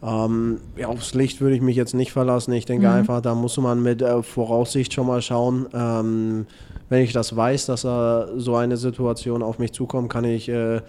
Ähm, 0.03 0.59
ja, 0.75 0.87
aufs 0.87 1.13
Licht 1.13 1.41
würde 1.41 1.55
ich 1.55 1.61
mich 1.61 1.75
jetzt 1.75 1.93
nicht 1.93 2.11
verlassen. 2.11 2.51
Ich 2.53 2.65
denke 2.65 2.87
mhm. 2.87 2.93
einfach, 2.93 3.21
da 3.21 3.33
muss 3.33 3.57
man 3.57 3.81
mit 3.81 4.01
äh, 4.01 4.21
Voraussicht 4.21 4.93
schon 4.93 5.07
mal 5.07 5.21
schauen. 5.21 5.67
Ähm, 5.73 6.45
wenn 6.89 7.01
ich 7.01 7.13
das 7.13 7.35
weiß, 7.35 7.67
dass 7.67 7.83
äh, 7.83 8.25
so 8.37 8.55
eine 8.55 8.77
Situation 8.77 9.41
auf 9.41 9.57
mich 9.57 9.73
zukommt, 9.73 10.11
kann 10.11 10.25
ich 10.25 10.49
äh, 10.49 10.81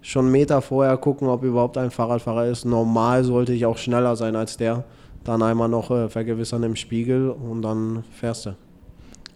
schon 0.00 0.30
Meter 0.30 0.60
vorher 0.60 0.96
gucken, 0.96 1.28
ob 1.28 1.44
überhaupt 1.44 1.78
ein 1.78 1.90
Fahrradfahrer 1.90 2.46
ist. 2.46 2.64
Normal 2.64 3.24
sollte 3.24 3.52
ich 3.52 3.66
auch 3.66 3.78
schneller 3.78 4.16
sein 4.16 4.34
als 4.34 4.56
der. 4.56 4.84
Dann 5.24 5.42
einmal 5.42 5.68
noch 5.68 5.90
äh, 5.90 6.08
vergewissern 6.08 6.62
im 6.62 6.76
Spiegel 6.76 7.30
und 7.30 7.62
dann 7.62 8.04
fährst 8.12 8.46
du. 8.46 8.56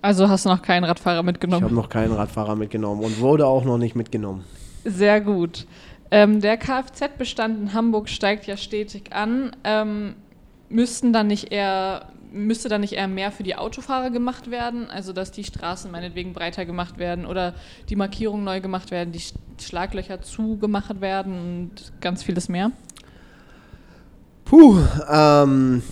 Also 0.01 0.29
hast 0.29 0.45
du 0.45 0.51
noch 0.51 0.63
keinen 0.63 0.85
Radfahrer 0.85 1.23
mitgenommen? 1.23 1.65
Ich 1.65 1.71
habe 1.71 1.75
noch 1.75 1.89
keinen 1.89 2.13
Radfahrer 2.13 2.55
mitgenommen 2.55 3.03
und 3.03 3.19
wurde 3.21 3.47
auch 3.47 3.65
noch 3.65 3.79
nicht 3.79 3.97
mitgenommen. 3.97 4.45
Sehr 4.85 5.21
gut. 5.21 5.67
Ähm, 6.11 6.41
der 6.41 6.57
Kfz-Bestand 6.57 7.61
in 7.61 7.75
Hamburg 7.75 8.09
steigt 8.09 8.47
ja 8.47 8.57
stetig 8.57 9.13
an. 9.13 9.57
Ähm, 9.65 10.15
müssten 10.69 11.13
dann 11.13 11.27
nicht 11.27 11.51
eher 11.53 12.07
müsste 12.31 12.69
dann 12.69 12.83
nicht 12.83 12.93
eher 12.93 13.09
mehr 13.09 13.33
für 13.33 13.43
die 13.43 13.57
Autofahrer 13.57 14.11
gemacht 14.11 14.51
werden, 14.51 14.91
also 14.91 15.13
dass 15.13 15.33
die 15.33 15.45
Straßen 15.45 15.91
meinetwegen 15.91 16.33
breiter 16.33 16.67
gemacht 16.67 16.99
werden 16.99 17.27
oder 17.27 17.55
die 17.89 17.97
Markierungen 17.97 18.45
neu 18.45 18.61
gemacht 18.61 18.91
werden, 18.91 19.13
die 19.13 19.23
Schlaglöcher 19.63 20.21
zugemacht 20.21 21.01
werden 21.01 21.39
und 21.39 21.93
ganz 22.01 22.23
vieles 22.23 22.49
mehr? 22.49 22.71
Puh, 24.49 24.79
ähm, 25.11 25.83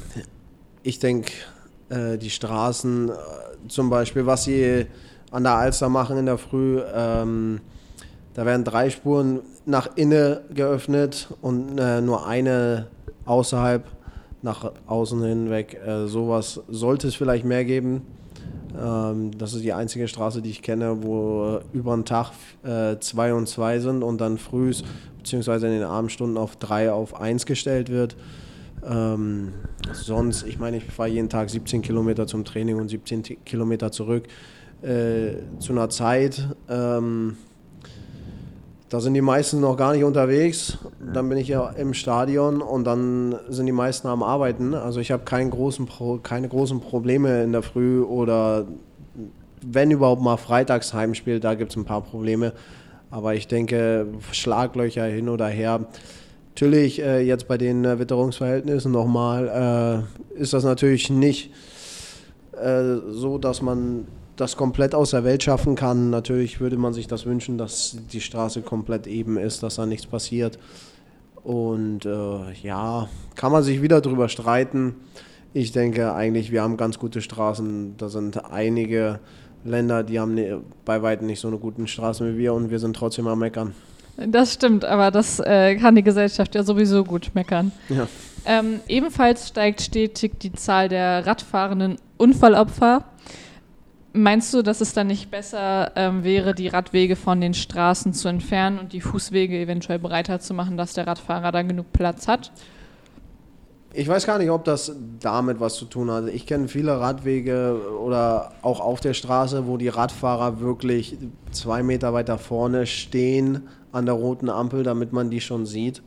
ich 0.83 0.99
denke, 0.99 1.31
äh, 1.91 2.17
die 2.17 2.31
Straßen 2.31 3.11
äh, 3.11 3.13
zum 3.69 3.91
Beispiel, 3.91 4.25
was 4.25 4.45
sie 4.45 4.87
an 5.31 5.43
der 5.43 5.57
Alster 5.57 5.91
machen 5.91 6.17
in 6.17 6.25
der 6.25 6.39
Früh, 6.39 6.81
ähm, 6.95 7.61
da 8.33 8.47
werden 8.47 8.65
drei 8.65 8.89
Spuren 8.89 9.41
nach 9.67 9.91
innen 9.97 10.39
geöffnet 10.55 11.29
und 11.43 11.77
äh, 11.77 12.01
nur 12.01 12.27
eine 12.27 12.87
außerhalb 13.27 13.85
nach 14.41 14.73
außen 14.87 15.23
hinweg. 15.23 15.79
Äh, 15.87 16.07
sowas 16.07 16.63
sollte 16.67 17.09
es 17.09 17.15
vielleicht 17.15 17.45
mehr 17.45 17.67
geben. 17.67 18.07
Ähm, 18.79 19.31
das 19.37 19.55
ist 19.55 19.63
die 19.65 19.73
einzige 19.73 20.09
Straße, 20.09 20.43
die 20.43 20.51
ich 20.51 20.63
kenne, 20.63 21.03
wo 21.03 21.61
über 21.73 21.95
den 21.95 22.05
Tag 22.05 22.33
äh, 22.63 22.97
zwei 23.01 23.35
und 23.35 23.49
zwei 23.49 23.79
sind 23.79 24.03
und 24.03 24.21
dann 24.21 24.39
früh 24.39 24.73
bzw. 25.19 25.67
in 25.67 25.73
den 25.73 25.85
Abendstunden 25.85 26.37
auf 26.37 26.57
drei 26.57 26.93
auf 26.93 27.21
eins 27.21 27.47
gestellt 27.47 27.91
wird. 27.91 28.17
Ähm, 28.85 29.53
sonst, 29.93 30.47
ich 30.47 30.59
meine, 30.59 30.77
ich 30.77 30.85
fahre 30.85 31.09
jeden 31.09 31.29
Tag 31.29 31.51
17 31.51 31.83
Kilometer 31.83 32.27
zum 32.27 32.45
Training 32.45 32.77
und 32.77 32.89
17 32.89 33.45
Kilometer 33.45 33.91
zurück. 33.91 34.25
Äh, 34.83 35.37
zu 35.59 35.73
einer 35.73 35.89
Zeit, 35.89 36.49
ähm, 36.69 37.37
da 38.89 39.01
sind 39.01 39.15
die 39.15 39.21
meisten 39.21 39.61
noch 39.61 39.77
gar 39.77 39.93
nicht 39.93 40.05
unterwegs. 40.05 40.79
Dann 41.13 41.29
bin 41.29 41.39
ich 41.39 41.49
ja 41.49 41.71
im 41.71 41.93
Stadion 41.93 42.63
und 42.63 42.85
dann 42.85 43.35
sind 43.49 43.67
die 43.67 43.73
meisten 43.73 44.07
am 44.07 44.23
Arbeiten. 44.23 44.75
Also 44.75 45.01
ich 45.01 45.11
habe 45.11 45.25
großen 45.25 45.87
Pro, 45.87 46.19
keine 46.19 46.49
großen 46.49 46.81
Probleme 46.81 47.43
in 47.43 47.53
der 47.53 47.63
Früh 47.63 48.01
oder 48.01 48.67
wenn 49.63 49.91
überhaupt 49.91 50.23
mal 50.23 50.37
freitags 50.37 50.95
Heimspiel, 50.95 51.41
da 51.41 51.55
gibt 51.55 51.73
es 51.73 51.77
ein 51.77 51.85
paar 51.85 52.03
Probleme. 52.03 52.53
Aber 53.11 53.35
ich 53.35 53.49
denke, 53.49 54.07
Schlaglöcher 54.31 55.05
hin 55.05 55.29
oder 55.29 55.49
her. 55.49 55.87
Natürlich, 56.55 57.03
äh, 57.03 57.21
jetzt 57.21 57.49
bei 57.49 57.59
den 57.59 57.85
äh, 57.85 57.99
Witterungsverhältnissen 57.99 58.93
nochmal, 58.93 60.07
äh, 60.35 60.41
ist 60.41 60.53
das 60.53 60.65
natürlich 60.65 61.11
nicht 61.11 61.51
äh, 62.53 62.97
so, 63.11 63.39
dass 63.39 63.63
man 63.63 64.07
das 64.37 64.57
komplett 64.57 64.95
aus 64.95 65.11
der 65.11 65.25
Welt 65.25 65.43
schaffen 65.43 65.75
kann. 65.75 66.11
Natürlich 66.11 66.61
würde 66.61 66.77
man 66.77 66.93
sich 66.93 67.07
das 67.07 67.27
wünschen, 67.27 67.59
dass 67.59 67.97
die 68.13 68.21
Straße 68.21 68.63
komplett 68.63 69.07
eben 69.07 69.39
ist, 69.39 69.63
dass 69.63 69.77
da 69.77 69.87
nichts 69.87 70.07
passiert. 70.07 70.59
Und 71.43 72.05
äh, 72.05 72.53
ja, 72.63 73.09
kann 73.35 73.53
man 73.53 73.63
sich 73.63 73.81
wieder 73.81 74.01
drüber 74.01 74.29
streiten. 74.29 74.95
Ich 75.53 75.73
denke 75.73 76.13
eigentlich, 76.13 76.53
wir 76.53 76.63
haben 76.63 76.77
ganz 76.77 76.99
gute 76.99 77.23
Straßen. 77.23 77.97
Da 77.97 78.09
sind 78.09 78.45
einige 78.51 79.21
Länder, 79.65 80.03
die 80.03 80.21
haben 80.21 80.35
ne, 80.35 80.61
bei 80.85 81.03
weitem 81.03 81.27
nicht 81.27 81.41
so 81.41 81.49
eine 81.49 81.59
gute 81.59 81.87
Straße 81.87 82.35
wie 82.35 82.39
wir 82.39 82.53
und 82.53 82.71
wir 82.71 82.79
sind 82.79 82.95
trotzdem 82.95 83.27
am 83.27 83.39
Meckern. 83.39 83.75
Das 84.17 84.55
stimmt, 84.55 84.85
aber 84.85 85.11
das 85.11 85.41
äh, 85.41 85.77
kann 85.77 85.95
die 85.95 86.03
Gesellschaft 86.03 86.55
ja 86.55 86.63
sowieso 86.63 87.05
gut 87.05 87.31
meckern. 87.35 87.73
Ja. 87.91 88.09
Ähm, 88.47 88.81
ebenfalls 88.89 89.49
steigt 89.49 89.83
stetig 89.83 90.39
die 90.41 90.53
Zahl 90.53 90.89
der 90.89 91.27
radfahrenden 91.27 91.97
Unfallopfer. 92.17 93.05
Meinst 94.17 94.55
du, 94.55 94.63
dass 94.63 94.81
es 94.81 94.95
dann 94.95 95.09
nicht 95.09 95.31
besser 95.31 95.93
ähm, 95.95 96.25
wäre, 96.25 96.55
die 96.55 96.69
Radwege 96.69 97.17
von 97.17 97.39
den 97.41 97.53
Straßen 97.53 98.15
zu 98.15 98.29
entfernen 98.29 98.79
und 98.79 98.95
die 98.95 99.03
Fußwege 99.03 99.59
eventuell 99.59 99.99
breiter 99.99 100.41
zu 100.41 100.55
machen, 100.55 100.79
dass 100.79 100.95
der 100.95 101.07
Radfahrer 101.07 101.53
dann 101.53 101.69
genug 101.69 101.93
Platz 101.93 102.27
hat? 102.27 102.51
Ich 103.93 104.09
weiß 104.09 104.27
gar 104.27 104.39
nicht, 104.39 104.51
ob 104.51 104.65
das 104.65 104.93
damit 105.21 105.61
was 105.61 105.75
zu 105.75 105.85
tun 105.85 106.11
hat. 106.11 106.29
Ich 106.29 106.47
kenne 106.47 106.69
viele 106.69 106.99
Radwege 106.99 107.79
oder 108.03 108.53
auch 108.63 108.81
auf 108.81 109.01
der 109.01 109.13
Straße, 109.13 109.67
wo 109.67 109.77
die 109.77 109.89
Radfahrer 109.89 110.61
wirklich 110.61 111.19
zwei 111.51 111.83
Meter 111.83 112.15
weiter 112.15 112.39
vorne 112.39 112.87
stehen 112.87 113.69
an 113.93 114.07
der 114.07 114.15
roten 114.15 114.49
Ampel, 114.49 114.83
damit 114.83 115.13
man 115.13 115.29
die 115.29 115.43
schon 115.43 115.67
sieht 115.67 116.03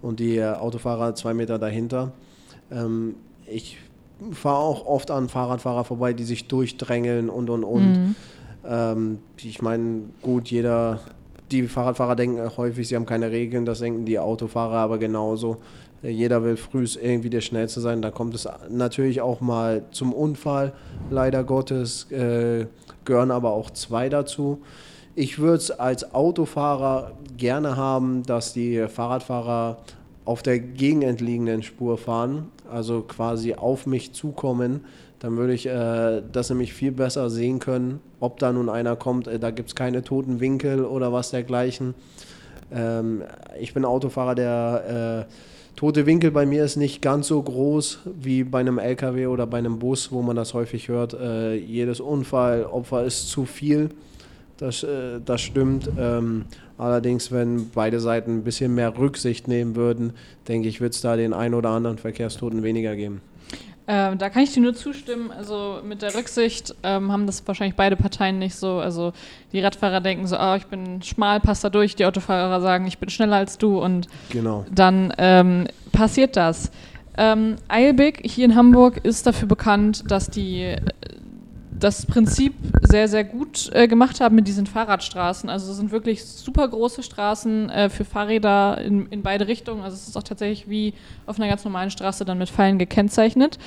und 0.00 0.20
die 0.20 0.42
Autofahrer 0.42 1.14
zwei 1.14 1.34
Meter 1.34 1.58
dahinter. 1.58 2.12
Ähm, 2.70 3.16
ich 3.46 3.78
fahre 4.32 4.58
auch 4.58 4.86
oft 4.86 5.10
an 5.10 5.28
Fahrradfahrer 5.28 5.84
vorbei, 5.84 6.12
die 6.12 6.24
sich 6.24 6.48
durchdrängeln 6.48 7.28
und 7.28 7.50
und 7.50 7.64
und. 7.64 7.92
Mhm. 7.92 8.14
Ähm, 8.64 9.18
ich 9.42 9.62
meine, 9.62 10.02
gut, 10.22 10.48
jeder, 10.48 11.00
die 11.50 11.64
Fahrradfahrer 11.64 12.16
denken 12.16 12.40
häufig, 12.56 12.88
sie 12.88 12.96
haben 12.96 13.06
keine 13.06 13.30
Regeln, 13.30 13.64
das 13.64 13.80
denken 13.80 14.04
die 14.04 14.18
Autofahrer 14.18 14.76
aber 14.76 14.98
genauso. 14.98 15.58
Jeder 16.02 16.42
will 16.42 16.56
früh 16.56 16.84
irgendwie 17.00 17.30
der 17.30 17.40
Schnellste 17.40 17.80
sein. 17.80 18.02
Da 18.02 18.10
kommt 18.10 18.34
es 18.34 18.48
natürlich 18.68 19.20
auch 19.20 19.40
mal 19.40 19.84
zum 19.92 20.12
Unfall. 20.12 20.72
Leider 21.10 21.44
Gottes 21.44 22.10
äh, 22.10 22.66
gehören 23.04 23.30
aber 23.30 23.52
auch 23.52 23.70
zwei 23.70 24.08
dazu. 24.08 24.62
Ich 25.14 25.38
würde 25.38 25.58
es 25.58 25.70
als 25.70 26.12
Autofahrer 26.14 27.12
gerne 27.36 27.76
haben, 27.76 28.24
dass 28.24 28.52
die 28.52 28.86
Fahrradfahrer 28.88 29.78
auf 30.24 30.42
der 30.42 30.58
gegenentliegenden 30.58 31.62
Spur 31.62 31.98
fahren, 31.98 32.48
also 32.72 33.02
quasi 33.02 33.54
auf 33.54 33.86
mich 33.86 34.12
zukommen, 34.12 34.84
dann 35.18 35.36
würde 35.36 35.54
ich 35.54 35.66
äh, 35.66 36.22
das 36.32 36.50
nämlich 36.50 36.72
viel 36.72 36.90
besser 36.90 37.30
sehen 37.30 37.60
können, 37.60 38.00
ob 38.18 38.38
da 38.40 38.52
nun 38.52 38.68
einer 38.68 38.96
kommt, 38.96 39.28
äh, 39.28 39.38
da 39.38 39.50
gibt 39.50 39.68
es 39.68 39.74
keine 39.74 40.02
toten 40.02 40.40
Winkel 40.40 40.84
oder 40.84 41.12
was 41.12 41.30
dergleichen. 41.30 41.94
Ähm, 42.72 43.22
ich 43.60 43.72
bin 43.74 43.84
Autofahrer, 43.84 44.34
der 44.34 45.26
äh, 45.28 45.32
tote 45.76 46.06
Winkel 46.06 46.30
bei 46.30 46.46
mir 46.46 46.64
ist 46.64 46.76
nicht 46.76 47.02
ganz 47.02 47.28
so 47.28 47.40
groß 47.40 48.00
wie 48.20 48.44
bei 48.44 48.60
einem 48.60 48.78
LKW 48.78 49.26
oder 49.26 49.46
bei 49.46 49.58
einem 49.58 49.78
Bus, 49.78 50.10
wo 50.10 50.22
man 50.22 50.36
das 50.36 50.54
häufig 50.54 50.88
hört. 50.88 51.14
Äh, 51.14 51.54
jedes 51.54 52.00
Unfallopfer 52.00 53.04
ist 53.04 53.28
zu 53.28 53.44
viel 53.44 53.90
Das, 54.58 54.82
äh, 54.82 55.20
das 55.24 55.40
stimmt. 55.40 55.90
Ähm, 55.98 56.46
allerdings, 56.82 57.32
wenn 57.32 57.70
beide 57.70 58.00
Seiten 58.00 58.38
ein 58.38 58.44
bisschen 58.44 58.74
mehr 58.74 58.96
Rücksicht 58.98 59.48
nehmen 59.48 59.76
würden, 59.76 60.12
denke 60.48 60.68
ich, 60.68 60.80
wird 60.80 60.94
es 60.94 61.00
da 61.00 61.16
den 61.16 61.32
einen 61.32 61.54
oder 61.54 61.70
anderen 61.70 61.98
Verkehrstoten 61.98 62.62
weniger 62.62 62.96
geben. 62.96 63.20
Ähm, 63.88 64.16
da 64.16 64.30
kann 64.30 64.42
ich 64.44 64.52
dir 64.52 64.60
nur 64.62 64.74
zustimmen. 64.74 65.32
Also 65.32 65.80
mit 65.84 66.02
der 66.02 66.14
Rücksicht 66.14 66.74
ähm, 66.84 67.10
haben 67.10 67.26
das 67.26 67.46
wahrscheinlich 67.48 67.74
beide 67.74 67.96
Parteien 67.96 68.38
nicht 68.38 68.54
so. 68.54 68.78
Also 68.78 69.12
die 69.52 69.60
Radfahrer 69.60 70.00
denken 70.00 70.26
so, 70.26 70.38
oh, 70.38 70.54
ich 70.54 70.66
bin 70.66 71.02
schmal, 71.02 71.40
passt 71.40 71.64
da 71.64 71.68
durch. 71.70 71.96
Die 71.96 72.06
Autofahrer 72.06 72.60
sagen, 72.60 72.86
ich 72.86 72.98
bin 72.98 73.10
schneller 73.10 73.36
als 73.36 73.58
du 73.58 73.80
und 73.82 74.06
Genau. 74.30 74.64
dann 74.72 75.12
ähm, 75.18 75.66
passiert 75.90 76.36
das. 76.36 76.70
Ähm, 77.18 77.56
Eilbig 77.68 78.20
hier 78.24 78.44
in 78.44 78.54
Hamburg 78.54 79.04
ist 79.04 79.26
dafür 79.26 79.48
bekannt, 79.48 80.04
dass 80.10 80.30
die 80.30 80.62
äh, 80.62 80.80
das 81.78 82.06
Prinzip 82.06 82.54
sehr, 82.92 83.08
sehr 83.08 83.24
gut 83.24 83.70
äh, 83.72 83.88
gemacht 83.88 84.20
haben 84.20 84.36
mit 84.36 84.46
diesen 84.46 84.66
Fahrradstraßen. 84.66 85.48
Also 85.48 85.70
es 85.70 85.78
sind 85.78 85.92
wirklich 85.92 86.22
super 86.24 86.68
große 86.68 87.02
Straßen 87.02 87.70
äh, 87.70 87.88
für 87.88 88.04
Fahrräder 88.04 88.82
in, 88.82 89.06
in 89.06 89.22
beide 89.22 89.48
Richtungen. 89.48 89.82
Also 89.82 89.94
es 89.94 90.08
ist 90.08 90.16
auch 90.16 90.22
tatsächlich 90.22 90.68
wie 90.68 90.92
auf 91.24 91.38
einer 91.38 91.48
ganz 91.48 91.64
normalen 91.64 91.90
Straße 91.90 92.26
dann 92.26 92.36
mit 92.36 92.50
Pfeilen 92.50 92.78
gekennzeichnet. 92.78 93.58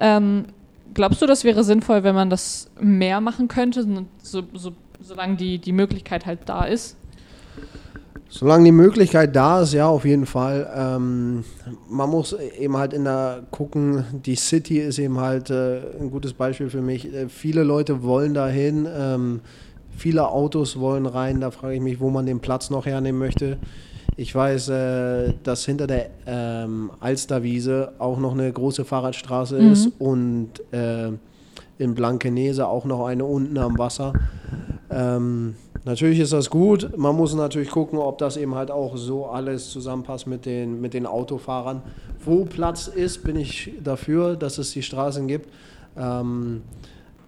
Ähm, 0.00 0.46
glaubst 0.92 1.22
du, 1.22 1.26
das 1.26 1.44
wäre 1.44 1.62
sinnvoll, 1.62 2.02
wenn 2.02 2.16
man 2.16 2.30
das 2.30 2.68
mehr 2.80 3.20
machen 3.20 3.46
könnte, 3.46 3.86
so, 4.22 4.42
so, 4.52 4.72
solange 5.00 5.36
die, 5.36 5.58
die 5.58 5.72
Möglichkeit 5.72 6.26
halt 6.26 6.40
da 6.46 6.64
ist? 6.64 6.96
Solange 8.28 8.64
die 8.64 8.72
Möglichkeit 8.72 9.36
da 9.36 9.60
ist, 9.62 9.74
ja, 9.74 9.86
auf 9.86 10.04
jeden 10.04 10.26
Fall. 10.26 10.68
Ähm, 10.76 11.44
man 11.88 12.10
muss 12.10 12.32
eben 12.58 12.76
halt 12.76 12.92
in 12.92 13.04
der 13.04 13.42
gucken, 13.50 14.04
die 14.24 14.34
City 14.34 14.78
ist 14.80 14.98
eben 14.98 15.20
halt 15.20 15.50
äh, 15.50 15.80
ein 16.00 16.10
gutes 16.10 16.32
Beispiel 16.32 16.68
für 16.68 16.80
mich. 16.82 17.12
Äh, 17.12 17.28
viele 17.28 17.62
Leute 17.62 18.02
wollen 18.02 18.34
dahin, 18.34 18.88
ähm, 18.92 19.40
viele 19.96 20.28
Autos 20.28 20.80
wollen 20.80 21.06
rein, 21.06 21.40
da 21.40 21.52
frage 21.52 21.76
ich 21.76 21.80
mich, 21.80 22.00
wo 22.00 22.10
man 22.10 22.26
den 22.26 22.40
Platz 22.40 22.70
noch 22.70 22.86
hernehmen 22.86 23.20
möchte. 23.20 23.56
Ich 24.16 24.34
weiß, 24.34 24.68
äh, 24.68 25.34
dass 25.44 25.64
hinter 25.64 25.86
der 25.86 26.10
ähm, 26.26 26.90
Alsterwiese 27.00 27.92
auch 27.98 28.18
noch 28.18 28.32
eine 28.32 28.52
große 28.52 28.84
Fahrradstraße 28.84 29.60
Mhm. 29.60 29.72
ist 29.72 29.92
und 30.00 30.50
äh, 30.72 31.10
in 31.78 31.94
Blankenese 31.94 32.66
auch 32.66 32.84
noch 32.84 33.06
eine 33.06 33.24
unten 33.24 33.58
am 33.58 33.78
Wasser. 33.78 34.12
Ähm, 34.90 35.54
natürlich 35.84 36.20
ist 36.20 36.32
das 36.32 36.50
gut. 36.50 36.96
Man 36.96 37.16
muss 37.16 37.34
natürlich 37.34 37.70
gucken, 37.70 37.98
ob 37.98 38.18
das 38.18 38.36
eben 38.36 38.54
halt 38.54 38.70
auch 38.70 38.96
so 38.96 39.26
alles 39.26 39.70
zusammenpasst 39.70 40.26
mit 40.26 40.46
den, 40.46 40.80
mit 40.80 40.94
den 40.94 41.06
Autofahrern. 41.06 41.82
Wo 42.24 42.44
Platz 42.44 42.88
ist, 42.88 43.24
bin 43.24 43.36
ich 43.36 43.72
dafür, 43.82 44.36
dass 44.36 44.58
es 44.58 44.72
die 44.72 44.82
Straßen 44.82 45.28
gibt. 45.28 45.48
Ähm, 45.96 46.62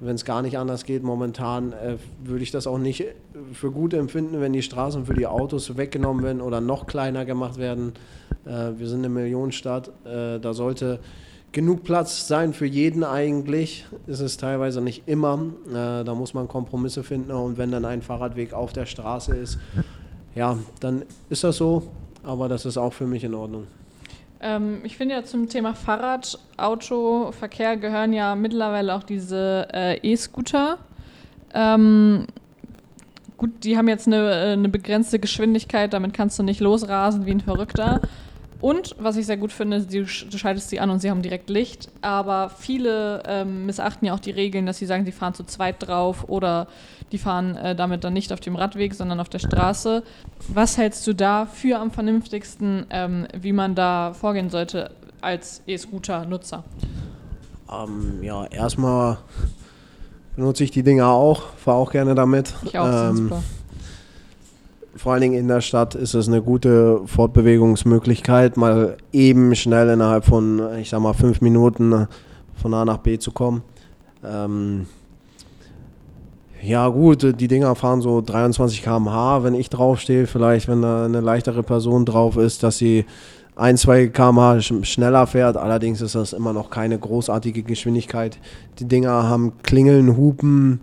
wenn 0.01 0.15
es 0.15 0.25
gar 0.25 0.43
nicht 0.43 0.59
anders 0.59 0.85
geht, 0.85 1.03
momentan 1.03 1.73
äh, 1.73 1.97
würde 2.23 2.43
ich 2.43 2.51
das 2.51 2.67
auch 2.67 2.79
nicht 2.79 3.05
für 3.53 3.71
gut 3.71 3.95
empfinden, 3.95 4.41
wenn 4.41 4.53
die 4.53 4.63
Straßen 4.63 5.07
für 5.07 5.15
die 5.15 5.27
Autos 5.27 5.77
weggenommen 5.77 6.23
werden 6.23 6.43
oder 6.43 6.61
noch 6.61 6.87
kleiner 6.87 7.25
gemacht 7.25 7.59
werden. 7.59 7.93
Äh, 8.45 8.79
wir 8.79 8.89
sind 8.89 8.99
eine 8.99 9.09
Millionenstadt. 9.09 9.89
Äh, 10.05 10.39
da 10.39 10.53
sollte 10.53 11.01
genug 11.57 11.85
Platz 11.85 12.29
sein 12.29 12.53
für 12.53 12.67
jeden 12.67 13.03
eigentlich. 13.03 13.87
Ist 14.07 14.21
es 14.21 14.37
teilweise 14.37 14.83
nicht 14.83 15.05
immer. 15.09 15.41
Äh, 15.67 16.05
da 16.05 16.15
muss 16.15 16.35
man 16.35 16.49
Kompromisse 16.49 17.03
finden. 17.03 17.31
Und 17.31 17.57
wenn 17.57 17.71
dann 17.71 17.87
ein 17.87 18.03
Fahrradweg 18.03 18.53
auf 18.53 18.75
der 18.75 18.85
Straße 18.85 19.35
ist, 19.35 19.59
ja, 20.35 20.59
dann 20.81 21.07
ist 21.31 21.45
das 21.45 21.57
so. 21.57 21.91
Aber 22.23 22.51
das 22.51 22.67
ist 22.67 22.77
auch 22.77 22.93
für 22.93 23.07
mich 23.07 23.25
in 23.25 23.33
Ordnung. 23.33 23.67
Ähm, 24.43 24.81
ich 24.85 24.99
finde 24.99 25.15
ja 25.15 25.25
zum 25.25 25.49
Thema 25.49 25.75
Fahrrad, 25.75 26.39
Auto, 26.59 27.33
Verkehr 27.33 27.79
gehören 27.79 28.13
ja 28.13 28.35
mittlerweile 28.35 28.95
auch 28.95 29.03
diese 29.03 29.67
äh, 29.73 29.99
E-Scooter. 30.03 30.77
Ähm, 31.55 32.27
gut, 33.39 33.65
die 33.65 33.79
haben 33.79 33.89
jetzt 33.89 34.07
eine, 34.07 34.31
äh, 34.31 34.53
eine 34.53 34.69
begrenzte 34.69 35.19
Geschwindigkeit, 35.19 35.95
damit 35.95 36.13
kannst 36.13 36.39
du 36.39 36.43
nicht 36.43 36.61
losrasen 36.61 37.25
wie 37.25 37.31
ein 37.31 37.41
Verrückter. 37.41 38.03
Und 38.61 38.95
was 38.99 39.17
ich 39.17 39.27
sehr 39.27 39.37
gut 39.37 39.53
finde, 39.53 39.83
du, 39.83 40.05
du 40.05 40.39
schaltest 40.39 40.71
sie 40.71 40.81
an 40.81 40.91
und 40.91 41.01
sie 41.01 41.11
haben 41.11 41.23
direkt 41.23 41.51
Licht. 41.51 41.89
Aber 42.01 42.51
viele 42.51 43.23
ähm, 43.27 43.67
missachten 43.67 44.07
ja 44.07 44.15
auch 44.15 44.21
die 44.21 44.31
Regeln, 44.31 44.67
dass 44.67 44.79
sie 44.79 44.87
sagen, 44.87 45.05
sie 45.05 45.13
fahren 45.13 45.35
zu 45.35 45.45
zweit 45.45 45.77
drauf 45.87 46.29
oder 46.29 46.67
die 47.13 47.19
fahren 47.19 47.57
äh, 47.57 47.77
damit 47.77 48.05
dann 48.05 48.15
nicht 48.15 48.33
auf 48.33 48.41
dem 48.41 48.57
Radweg, 48.57 48.95
sondern 48.95 49.21
auf 49.21 49.29
der 49.29 49.39
Straße. 49.39 50.03
Was 50.49 50.79
hältst 50.79 51.07
du 51.07 51.15
da 51.15 51.47
für 51.47 51.79
am 51.79 51.91
vernünftigsten, 51.91 52.87
ähm, 52.91 53.27
wie 53.39 53.53
man 53.53 53.75
da 53.75 54.13
vorgehen 54.15 54.51
sollte 54.51 54.91
als 55.21 55.63
E-Scooter-Nutzer? 55.67 56.65
Ähm, 57.71 58.23
ja, 58.23 58.47
erstmal 58.47 59.19
benutze 60.35 60.65
ich 60.65 60.71
die 60.71 60.83
Dinger 60.83 61.09
auch, 61.09 61.43
fahre 61.57 61.79
auch 61.79 61.93
gerne 61.93 62.15
damit. 62.15 62.55
Ich 62.65 62.79
auch, 62.79 63.11
Ähm, 63.11 63.17
super. 63.17 63.43
Vor 64.97 65.13
allen 65.13 65.23
Dingen 65.23 65.39
in 65.39 65.49
der 65.49 65.61
Stadt 65.61 65.95
ist 65.95 66.15
es 66.15 66.29
eine 66.29 66.43
gute 66.43 67.01
Fortbewegungsmöglichkeit, 67.07 68.57
mal 68.57 68.97
eben 69.13 69.55
schnell 69.55 69.89
innerhalb 69.91 70.25
von, 70.25 70.61
ich 70.81 70.91
sag 70.91 71.01
mal, 71.01 71.13
fünf 71.13 71.41
Minuten 71.41 72.07
von 72.55 72.75
A 72.75 72.85
nach 72.85 72.99
B 72.99 73.19
zu 73.19 73.31
kommen. 73.31 73.63
Ähm, 74.25 74.87
ja 76.63 76.89
gut, 76.89 77.41
die 77.41 77.49
Dinger 77.49 77.75
fahren 77.75 78.01
so 78.01 78.21
23 78.21 78.83
km/h, 78.83 79.45
wenn 79.45 79.55
ich 79.55 79.71
draufstehe, 79.71 80.27
vielleicht 80.27 80.69
wenn 80.69 80.83
da 80.83 81.05
eine 81.05 81.21
leichtere 81.21 81.63
Person 81.63 82.05
drauf 82.05 82.37
ist, 82.37 82.63
dass 82.63 82.79
sie 82.79 83.05
1, 83.57 83.83
2 83.83 84.09
km/h 84.09 84.55
sch- 84.59 84.85
schneller 84.85 85.27
fährt. 85.27 85.57
Allerdings 85.57 86.01
ist 86.01 86.15
das 86.15 86.33
immer 86.33 86.53
noch 86.53 86.71
keine 86.71 86.99
großartige 86.99 87.63
Geschwindigkeit. 87.63 88.39
Die 88.79 88.87
Dinger 88.87 89.29
haben 89.29 89.53
Klingeln, 89.63 90.17
Hupen, 90.17 90.81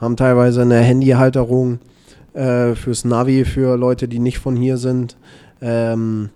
haben 0.00 0.16
teilweise 0.16 0.62
eine 0.62 0.78
Handyhalterung 0.78 1.78
äh, 2.36 2.74
fürs 2.74 3.04
Navi 3.04 3.44
für 3.44 3.76
Leute, 3.76 4.06
die 4.08 4.18
nicht 4.18 4.38
von 4.38 4.54
hier 4.56 4.76
sind. 4.76 5.16
Ähm, 5.60 6.28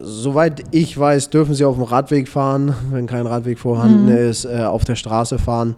soweit 0.00 0.64
ich 0.70 0.98
weiß, 0.98 1.30
dürfen 1.30 1.54
sie 1.54 1.64
auf 1.64 1.76
dem 1.76 1.84
Radweg 1.84 2.28
fahren, 2.28 2.74
wenn 2.90 3.06
kein 3.06 3.26
Radweg 3.26 3.58
vorhanden 3.58 4.04
Mhm. 4.06 4.16
ist, 4.30 4.44
äh, 4.44 4.62
auf 4.64 4.84
der 4.84 4.96
Straße 4.96 5.38
fahren. 5.38 5.76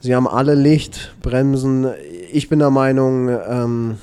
Sie 0.00 0.14
haben 0.14 0.28
alle 0.28 0.54
Licht, 0.54 1.14
Bremsen. 1.22 1.86
Ich 2.32 2.48
bin 2.48 2.58
der 2.58 2.70
Meinung, 2.70 3.28
ähm, 3.28 3.94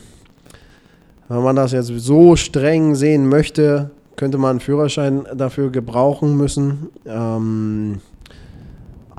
wenn 1.30 1.44
man 1.44 1.56
das 1.56 1.72
jetzt 1.72 1.88
so 1.88 2.36
streng 2.36 2.96
sehen 2.96 3.28
möchte, 3.28 3.92
könnte 4.16 4.38
man 4.38 4.52
einen 4.52 4.60
Führerschein 4.60 5.26
dafür 5.36 5.72
gebrauchen 5.72 6.36
müssen. 6.38 6.90
Ähm, 7.06 8.00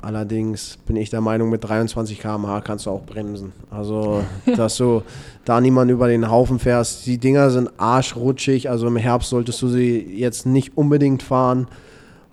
allerdings 0.05 0.77
bin 0.85 0.95
ich 0.95 1.09
der 1.09 1.21
Meinung, 1.21 1.49
mit 1.49 1.63
23 1.63 2.19
km/h 2.19 2.61
kannst 2.61 2.85
du 2.85 2.91
auch 2.91 3.01
bremsen. 3.03 3.53
Also, 3.71 4.23
dass 4.55 4.77
du 4.77 5.01
da 5.45 5.59
niemand 5.59 5.89
über 5.89 6.07
den 6.07 6.29
Haufen 6.29 6.59
fährst. 6.59 7.05
Die 7.07 7.17
Dinger 7.17 7.49
sind 7.49 7.71
arschrutschig, 7.77 8.69
also 8.69 8.87
im 8.87 8.97
Herbst 8.97 9.29
solltest 9.29 9.61
du 9.61 9.67
sie 9.67 9.99
jetzt 9.99 10.45
nicht 10.45 10.77
unbedingt 10.77 11.23
fahren. 11.23 11.67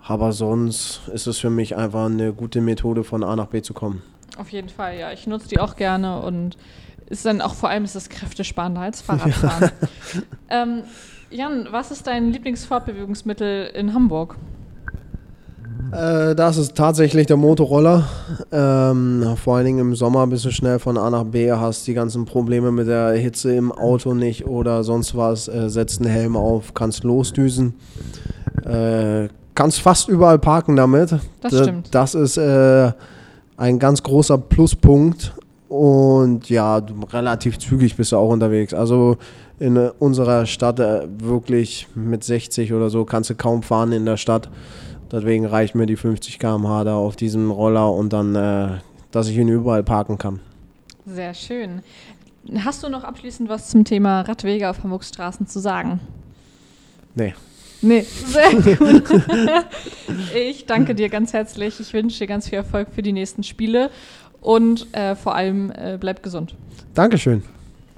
Aber 0.05 0.33
sonst 0.33 1.01
ist 1.13 1.27
es 1.27 1.39
für 1.39 1.51
mich 1.51 1.77
einfach 1.77 2.07
eine 2.07 2.33
gute 2.33 2.61
Methode, 2.61 3.05
von 3.05 3.25
A 3.25 3.37
nach 3.37 3.47
B 3.47 3.63
zu 3.63 3.73
kommen. 3.73 4.03
Auf 4.37 4.51
jeden 4.51 4.69
Fall, 4.69 4.99
ja. 4.99 5.13
Ich 5.13 5.27
nutze 5.27 5.49
die 5.49 5.59
auch 5.59 5.77
gerne 5.77 6.21
und 6.21 6.57
ist 7.09 7.25
dann 7.25 7.41
auch 7.41 7.55
vor 7.55 7.69
allem 7.69 7.85
ist 7.85 7.95
das 7.95 8.09
kräftesparender 8.09 8.81
als 8.83 9.01
Fahrradfahren. 9.01 9.71
ähm, 10.51 10.83
Jan, 11.31 11.69
was 11.71 11.91
ist 11.91 12.07
dein 12.07 12.33
Lieblingsfortbewegungsmittel 12.33 13.67
in 13.75 13.95
Hamburg? 13.95 14.37
Äh, 15.91 16.35
das 16.35 16.57
ist 16.59 16.75
tatsächlich 16.77 17.27
der 17.27 17.37
Motorroller. 17.37 18.05
Ähm, 18.51 19.25
vor 19.37 19.57
allen 19.57 19.67
Dingen 19.67 19.79
im 19.81 19.95
Sommer 19.95 20.27
bist 20.27 20.45
du 20.45 20.51
schnell 20.51 20.79
von 20.79 20.97
A 20.97 21.11
nach 21.11 21.25
B, 21.25 21.51
hast 21.53 21.87
die 21.87 21.95
ganzen 21.95 22.25
Probleme 22.25 22.71
mit 22.73 22.87
der 22.89 23.13
Hitze 23.13 23.55
im 23.55 23.73
Auto 23.73 24.15
nicht 24.15 24.47
oder 24.47 24.85
sonst 24.85 25.17
was. 25.17 25.49
Äh, 25.49 25.69
setzt 25.69 26.01
einen 26.01 26.11
Helm 26.11 26.37
auf, 26.37 26.75
kannst 26.75 27.05
losdüsen. 27.05 27.75
Äh, 28.65 29.29
kannst 29.55 29.81
fast 29.81 30.09
überall 30.09 30.39
parken 30.39 30.77
damit. 30.77 31.13
Das 31.41 31.53
Da- 31.53 31.63
stimmt. 31.63 31.89
Das 31.95 32.15
ist 32.15 32.37
äh, 32.37 32.93
ein 33.57 33.79
ganz 33.79 34.03
großer 34.03 34.39
Pluspunkt. 34.39 35.33
Und 35.69 36.51
ja, 36.51 36.81
du, 36.83 36.95
relativ 37.13 37.59
zügig 37.59 37.97
bist 37.97 38.13
du 38.13 38.17
auch 38.19 38.29
unterwegs. 38.31 38.75
Also 38.75 39.17
in 39.59 39.77
äh, 39.77 39.91
unserer 39.99 40.45
Stadt 40.47 40.81
äh, 40.81 41.07
wirklich 41.19 41.89
mit 41.95 42.25
60 42.25 42.73
oder 42.73 42.91
so 42.91 43.05
kannst 43.05 43.31
du 43.31 43.35
kaum 43.35 43.63
fahren 43.63 43.93
in 43.93 44.05
der 44.05 44.17
Stadt. 44.19 44.49
Deswegen 45.13 45.45
reicht 45.45 45.75
mir 45.75 45.85
die 45.87 45.97
50 45.97 46.39
km/h 46.39 46.85
da 46.85 46.97
auf 46.97 47.17
diesem 47.17 47.51
Roller 47.51 47.93
und 47.93 48.13
dann, 48.15 48.35
äh, 48.35 48.79
dass 49.11 49.29
ich 49.29 49.37
ihn 49.37 49.49
überall 49.49 49.83
parken 49.83 50.17
kann. 50.17 50.41
Sehr 51.05 51.35
schön. 51.35 51.83
Hast 52.65 52.83
du 52.83 52.89
noch 52.89 53.05
abschließend 53.05 53.49
was 53.49 53.69
zum 53.69 53.85
Thema 53.85 54.23
Radwege 54.23 54.71
auf 54.71 54.83
Hamburgs 54.83 55.11
Straßen 55.11 55.47
zu 55.47 55.61
sagen? 55.61 56.01
Nee. 57.15 57.35
Nee, 57.83 58.03
sehr 58.03 58.53
gut. 58.77 59.03
ich 60.35 60.67
danke 60.67 60.95
dir 60.95 61.09
ganz 61.09 61.33
herzlich. 61.33 61.79
Ich 61.81 61.93
wünsche 61.93 62.21
dir 62.21 62.27
ganz 62.27 62.49
viel 62.49 62.59
Erfolg 62.59 62.89
für 62.95 63.03
die 63.03 63.13
nächsten 63.13 63.43
Spiele 63.43 63.91
und 64.41 64.87
äh, 64.95 65.15
vor 65.15 65.35
allem 65.35 65.73
äh, 65.73 65.99
bleib 66.01 66.23
gesund. 66.23 66.55
Dankeschön. 66.95 67.43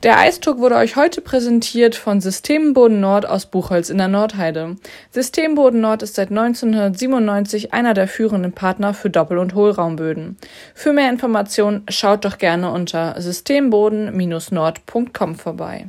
Der 0.04 0.18
Eistalk 0.18 0.58
wurde 0.58 0.76
euch 0.76 0.94
heute 0.96 1.22
präsentiert 1.22 1.96
von 1.96 2.20
Systemboden 2.20 3.00
Nord 3.00 3.26
aus 3.26 3.46
Buchholz 3.46 3.88
in 3.88 3.96
der 3.96 4.08
Nordheide. 4.08 4.76
Systemboden 5.10 5.80
Nord 5.80 6.02
ist 6.02 6.16
seit 6.16 6.28
1997 6.28 7.72
einer 7.72 7.94
der 7.94 8.06
führenden 8.06 8.52
Partner 8.52 8.92
für 8.92 9.08
Doppel- 9.08 9.38
und 9.38 9.54
Hohlraumböden. 9.54 10.36
Für 10.74 10.92
mehr 10.92 11.08
Informationen 11.08 11.84
schaut 11.88 12.26
doch 12.26 12.36
gerne 12.36 12.70
unter 12.70 13.18
systemboden-nord.com 13.18 15.36
vorbei. 15.36 15.86